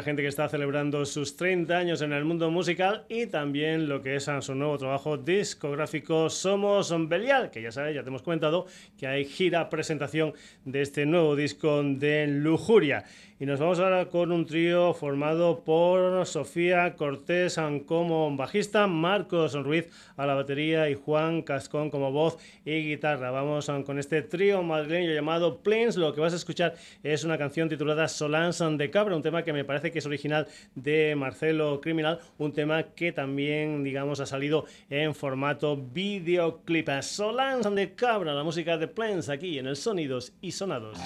Una 0.00 0.06
gente 0.06 0.22
que 0.22 0.28
está 0.28 0.48
celebrando 0.48 1.04
sus 1.04 1.36
30 1.36 1.76
años 1.76 2.00
en 2.00 2.14
el 2.14 2.24
mundo 2.24 2.50
musical 2.50 3.04
y 3.10 3.26
también 3.26 3.86
lo 3.86 4.00
que 4.00 4.16
es 4.16 4.30
su 4.40 4.54
nuevo 4.54 4.78
trabajo 4.78 5.18
discográfico 5.18 6.30
Somos 6.30 6.90
Belial, 7.06 7.50
que 7.50 7.60
ya 7.60 7.70
sabes, 7.70 7.94
ya 7.94 8.02
te 8.02 8.08
hemos 8.08 8.22
comentado 8.22 8.64
que 8.96 9.06
hay 9.06 9.26
gira 9.26 9.68
presentación 9.68 10.32
de 10.64 10.80
este 10.80 11.04
nuevo 11.04 11.36
disco 11.36 11.82
de 11.82 12.26
Lujuria. 12.28 13.04
Y 13.40 13.46
nos 13.46 13.58
vamos 13.58 13.80
ahora 13.80 14.04
con 14.10 14.32
un 14.32 14.44
trío 14.44 14.92
formado 14.92 15.64
por 15.64 16.26
Sofía 16.26 16.94
Cortés 16.94 17.58
como 17.86 18.36
bajista, 18.36 18.86
Marcos 18.86 19.54
Ruiz 19.54 19.88
a 20.18 20.26
la 20.26 20.34
batería 20.34 20.90
y 20.90 20.94
Juan 20.94 21.40
Cascón 21.40 21.88
como 21.88 22.12
voz 22.12 22.36
y 22.66 22.82
guitarra. 22.82 23.30
Vamos 23.30 23.70
con 23.86 23.98
este 23.98 24.20
trío 24.20 24.62
madrileño 24.62 25.14
llamado 25.14 25.62
Plains. 25.62 25.96
Lo 25.96 26.12
que 26.12 26.20
vas 26.20 26.34
a 26.34 26.36
escuchar 26.36 26.74
es 27.02 27.24
una 27.24 27.38
canción 27.38 27.70
titulada 27.70 28.08
Solans 28.08 28.62
de 28.76 28.90
Cabra, 28.90 29.16
un 29.16 29.22
tema 29.22 29.42
que 29.42 29.54
me 29.54 29.64
parece 29.64 29.89
que 29.90 30.00
es 30.00 30.06
original 30.06 30.46
de 30.74 31.14
Marcelo 31.16 31.80
Criminal, 31.80 32.20
un 32.38 32.52
tema 32.52 32.82
que 32.94 33.12
también, 33.12 33.84
digamos, 33.84 34.20
ha 34.20 34.26
salido 34.26 34.66
en 34.88 35.14
formato 35.14 35.76
videoclip. 35.76 36.88
Solans 37.02 37.74
de 37.74 37.94
Cabra, 37.94 38.34
la 38.34 38.44
música 38.44 38.76
de 38.78 38.88
Plains 38.88 39.28
aquí 39.28 39.58
en 39.58 39.66
el 39.66 39.76
Sonidos 39.76 40.32
y 40.40 40.52
Sonados. 40.52 40.98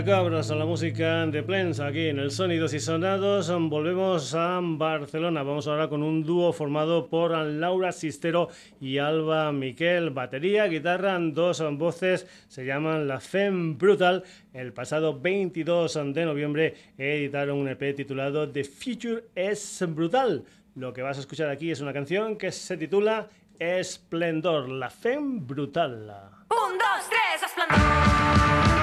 De 0.00 0.04
cabras 0.04 0.50
a 0.50 0.54
la 0.54 0.64
música 0.64 1.26
de 1.26 1.42
Plens 1.42 1.78
aquí 1.80 2.08
en 2.08 2.18
el 2.18 2.30
Sonidos 2.30 2.72
y 2.72 2.80
Sonados. 2.80 3.50
Volvemos 3.68 4.34
a 4.34 4.60
Barcelona. 4.62 5.42
Vamos 5.42 5.66
ahora 5.66 5.88
con 5.88 6.02
un 6.02 6.22
dúo 6.24 6.52
formado 6.52 7.08
por 7.08 7.32
Laura 7.32 7.92
Sistero 7.92 8.48
y 8.80 8.98
Alba 8.98 9.52
Miquel. 9.52 10.10
Batería, 10.10 10.66
guitarra, 10.68 11.18
dos 11.20 11.62
voces. 11.76 12.26
Se 12.48 12.64
llaman 12.64 13.08
La 13.08 13.20
Femme 13.20 13.74
Brutal. 13.74 14.22
El 14.54 14.72
pasado 14.72 15.20
22 15.20 15.98
de 16.14 16.24
noviembre 16.24 16.74
editaron 16.96 17.58
un 17.58 17.68
EP 17.68 17.94
titulado 17.94 18.48
The 18.48 18.64
Future 18.64 19.24
es 19.34 19.84
Brutal. 19.88 20.44
Lo 20.76 20.92
que 20.92 21.02
vas 21.02 21.18
a 21.18 21.20
escuchar 21.20 21.50
aquí 21.50 21.70
es 21.70 21.80
una 21.80 21.92
canción 21.92 22.36
que 22.36 22.52
se 22.52 22.76
titula 22.76 23.28
Esplendor, 23.58 24.68
La 24.68 24.88
Femme 24.88 25.40
Brutal. 25.40 26.10
Un, 26.48 26.78
dos, 26.78 27.08
tres, 27.08 27.42
esplendor. 27.44 28.79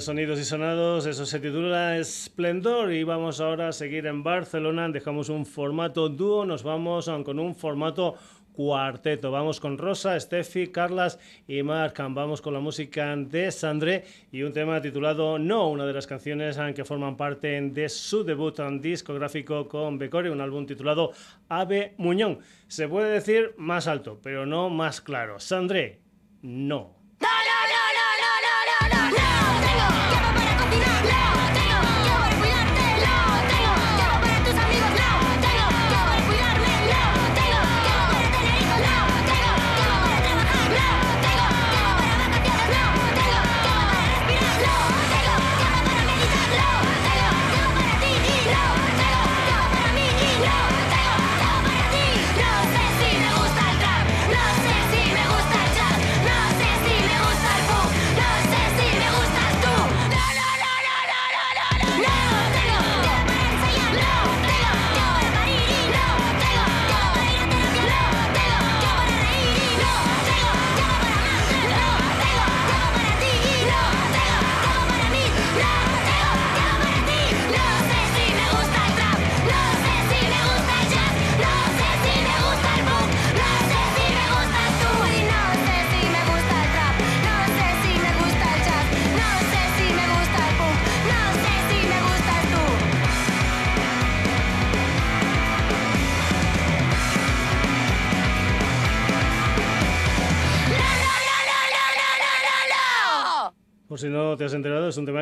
Sonidos 0.00 0.38
y 0.38 0.44
Sonados, 0.44 1.06
eso 1.06 1.26
se 1.26 1.40
titula 1.40 1.98
Esplendor 1.98 2.92
y 2.92 3.04
vamos 3.04 3.40
ahora 3.40 3.68
a 3.68 3.72
seguir 3.72 4.06
en 4.06 4.22
Barcelona, 4.22 4.88
dejamos 4.88 5.28
un 5.28 5.44
formato 5.44 6.08
dúo, 6.08 6.44
nos 6.44 6.62
vamos 6.62 7.10
con 7.24 7.38
un 7.38 7.54
formato 7.54 8.14
cuarteto. 8.58 9.30
Vamos 9.30 9.60
con 9.60 9.78
Rosa, 9.78 10.18
Steffi, 10.18 10.66
Carlas 10.66 11.20
y 11.46 11.62
Marc. 11.62 11.96
Vamos 12.10 12.42
con 12.42 12.52
la 12.52 12.58
música 12.58 13.14
de 13.14 13.52
Sandré 13.52 14.04
y 14.32 14.42
un 14.42 14.52
tema 14.52 14.82
titulado 14.82 15.38
No, 15.38 15.70
una 15.70 15.86
de 15.86 15.92
las 15.92 16.08
canciones 16.08 16.58
que 16.74 16.84
forman 16.84 17.16
parte 17.16 17.60
de 17.60 17.88
su 17.88 18.24
debut 18.24 18.58
discográfico 18.80 19.68
con 19.68 19.96
Becore, 19.96 20.32
un 20.32 20.40
álbum 20.40 20.66
titulado 20.66 21.12
Ave 21.48 21.94
Muñón. 21.98 22.40
Se 22.66 22.88
puede 22.88 23.12
decir 23.12 23.54
más 23.58 23.86
alto, 23.86 24.18
pero 24.24 24.44
no 24.44 24.70
más 24.70 25.00
claro. 25.00 25.38
Sandré, 25.38 26.00
no. 26.42 26.97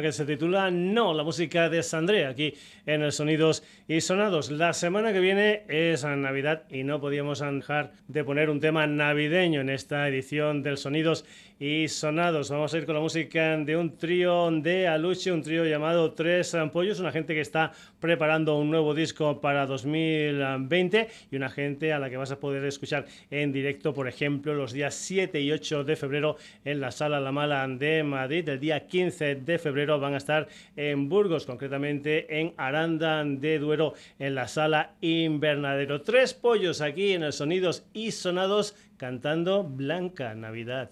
Que 0.07 0.12
se 0.12 0.24
titula 0.24 0.70
No, 0.70 1.12
la 1.14 1.24
música 1.24 1.68
de 1.68 1.82
Sandré, 1.82 2.26
aquí 2.26 2.54
en 2.86 3.02
el 3.02 3.11
Sonidos 3.11 3.64
y 3.88 4.00
Sonados. 4.00 4.52
La 4.52 4.72
semana 4.72 5.12
que 5.12 5.18
viene 5.18 5.64
es 5.68 6.04
Navidad 6.04 6.62
y 6.70 6.84
no 6.84 7.00
podíamos 7.00 7.40
dejar 7.40 7.90
de 8.07 8.22
poner 8.22 8.48
un 8.48 8.61
tema 8.61 8.86
navideño 8.86 9.61
en 9.62 9.68
esta 9.68 10.07
edición 10.07 10.62
del 10.62 10.78
Sonidos 10.78 11.24
y 11.24 11.45
sonados. 11.88 12.50
Vamos 12.50 12.74
a 12.74 12.78
ir 12.78 12.84
con 12.84 12.94
la 12.94 13.00
música 13.00 13.57
de 13.57 13.76
un 13.78 13.96
trío 13.96 14.50
de 14.50 14.86
Aluche, 14.86 15.32
un 15.32 15.42
trío 15.42 15.64
llamado 15.64 16.12
Tres 16.12 16.54
Ampollos, 16.54 17.00
una 17.00 17.12
gente 17.12 17.32
que 17.32 17.40
está 17.40 17.72
preparando 17.98 18.59
un 18.59 18.70
nuevo 18.70 18.92
disco 18.94 19.40
para 19.40 19.64
2020 19.64 21.09
y 21.30 21.36
una 21.36 21.48
gente 21.48 21.94
a 21.94 21.98
la 21.98 22.11
que 22.11 22.18
vas 22.18 22.30
a 22.30 22.38
poder 22.38 22.62
escuchar 22.66 23.07
en 23.30 23.52
directo, 23.52 23.94
por 23.94 24.07
ejemplo, 24.07 24.54
los 24.54 24.72
días 24.72 24.94
7 24.96 25.40
y 25.40 25.50
8 25.50 25.84
de 25.84 25.96
febrero 25.96 26.36
en 26.64 26.80
la 26.80 26.90
Sala 26.90 27.20
La 27.20 27.32
Mala 27.32 27.66
de 27.66 28.02
Madrid. 28.02 28.46
El 28.50 28.61
día 28.61 28.86
15 28.86 29.36
de 29.36 29.59
febrero 29.59 29.98
van 29.98 30.12
a 30.12 30.18
estar 30.18 30.48
en 30.76 31.09
Burgos, 31.09 31.46
concretamente 31.46 32.38
en 32.38 32.52
Aranda 32.59 33.24
de 33.24 33.59
Duero, 33.59 33.94
en 34.18 34.34
la 34.34 34.46
Sala 34.46 34.92
Invernadero. 35.00 36.02
Tres 36.02 36.34
pollos 36.34 36.82
aquí 36.82 37.12
en 37.12 37.22
el 37.22 37.32
Sonidos 37.32 37.86
y 37.94 38.11
Sonados 38.11 38.74
cantando 38.97 39.62
Blanca 39.62 40.34
Navidad. 40.34 40.90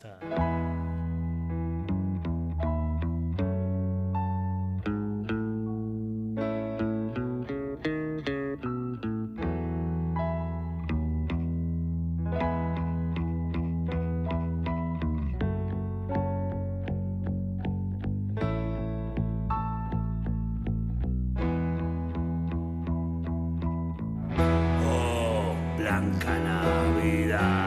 Oh, 24.86 25.56
Blanca 25.78 26.38
Navidad. 26.38 27.63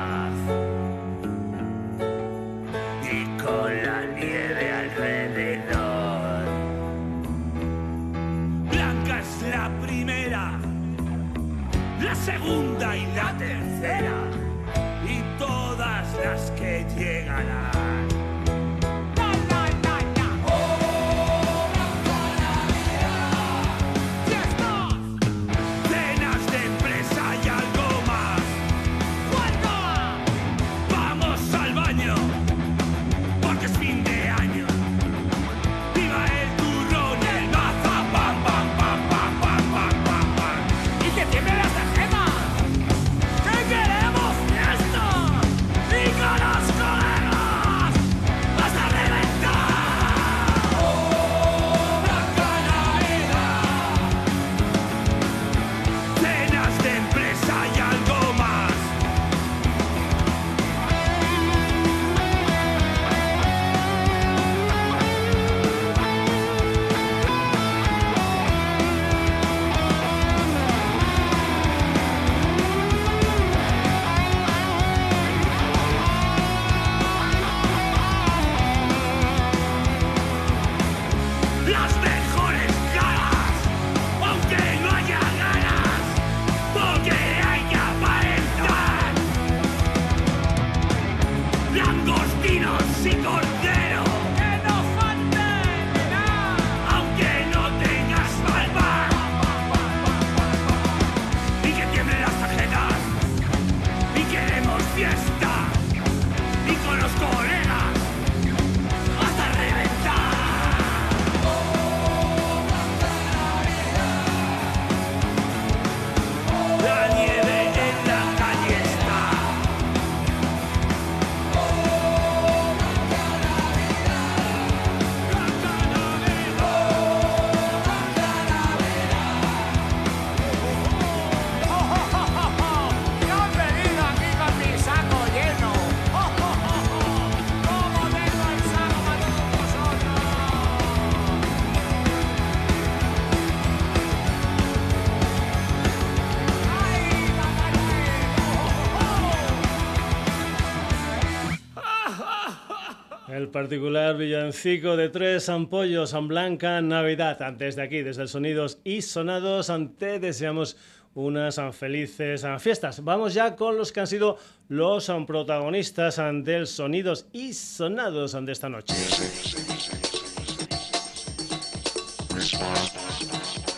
Particular 153.58 154.16
villancico 154.16 154.96
de 154.96 155.10
tres 155.10 155.50
ampollos 155.50 156.14
en 156.14 156.28
blanca 156.28 156.80
Navidad. 156.80 157.40
Desde 157.54 157.82
aquí, 157.82 158.04
desde 158.04 158.22
el 158.22 158.30
Sonidos 158.30 158.78
y 158.84 159.02
Sonados, 159.02 159.72
te 159.98 160.20
deseamos 160.20 160.78
unas 161.16 161.60
felices 161.76 162.46
fiestas. 162.60 163.04
Vamos 163.04 163.34
ya 163.34 163.56
con 163.56 163.76
los 163.76 163.92
que 163.92 164.02
han 164.02 164.06
sido 164.06 164.38
los 164.70 165.12
protagonistas 165.26 166.22
del 166.44 166.68
Sonidos 166.68 167.26
y 167.34 167.52
Sonados 167.54 168.34
de 168.46 168.52
esta 168.52 168.70
noche. 168.70 168.94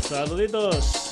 Saluditos. 0.08 1.09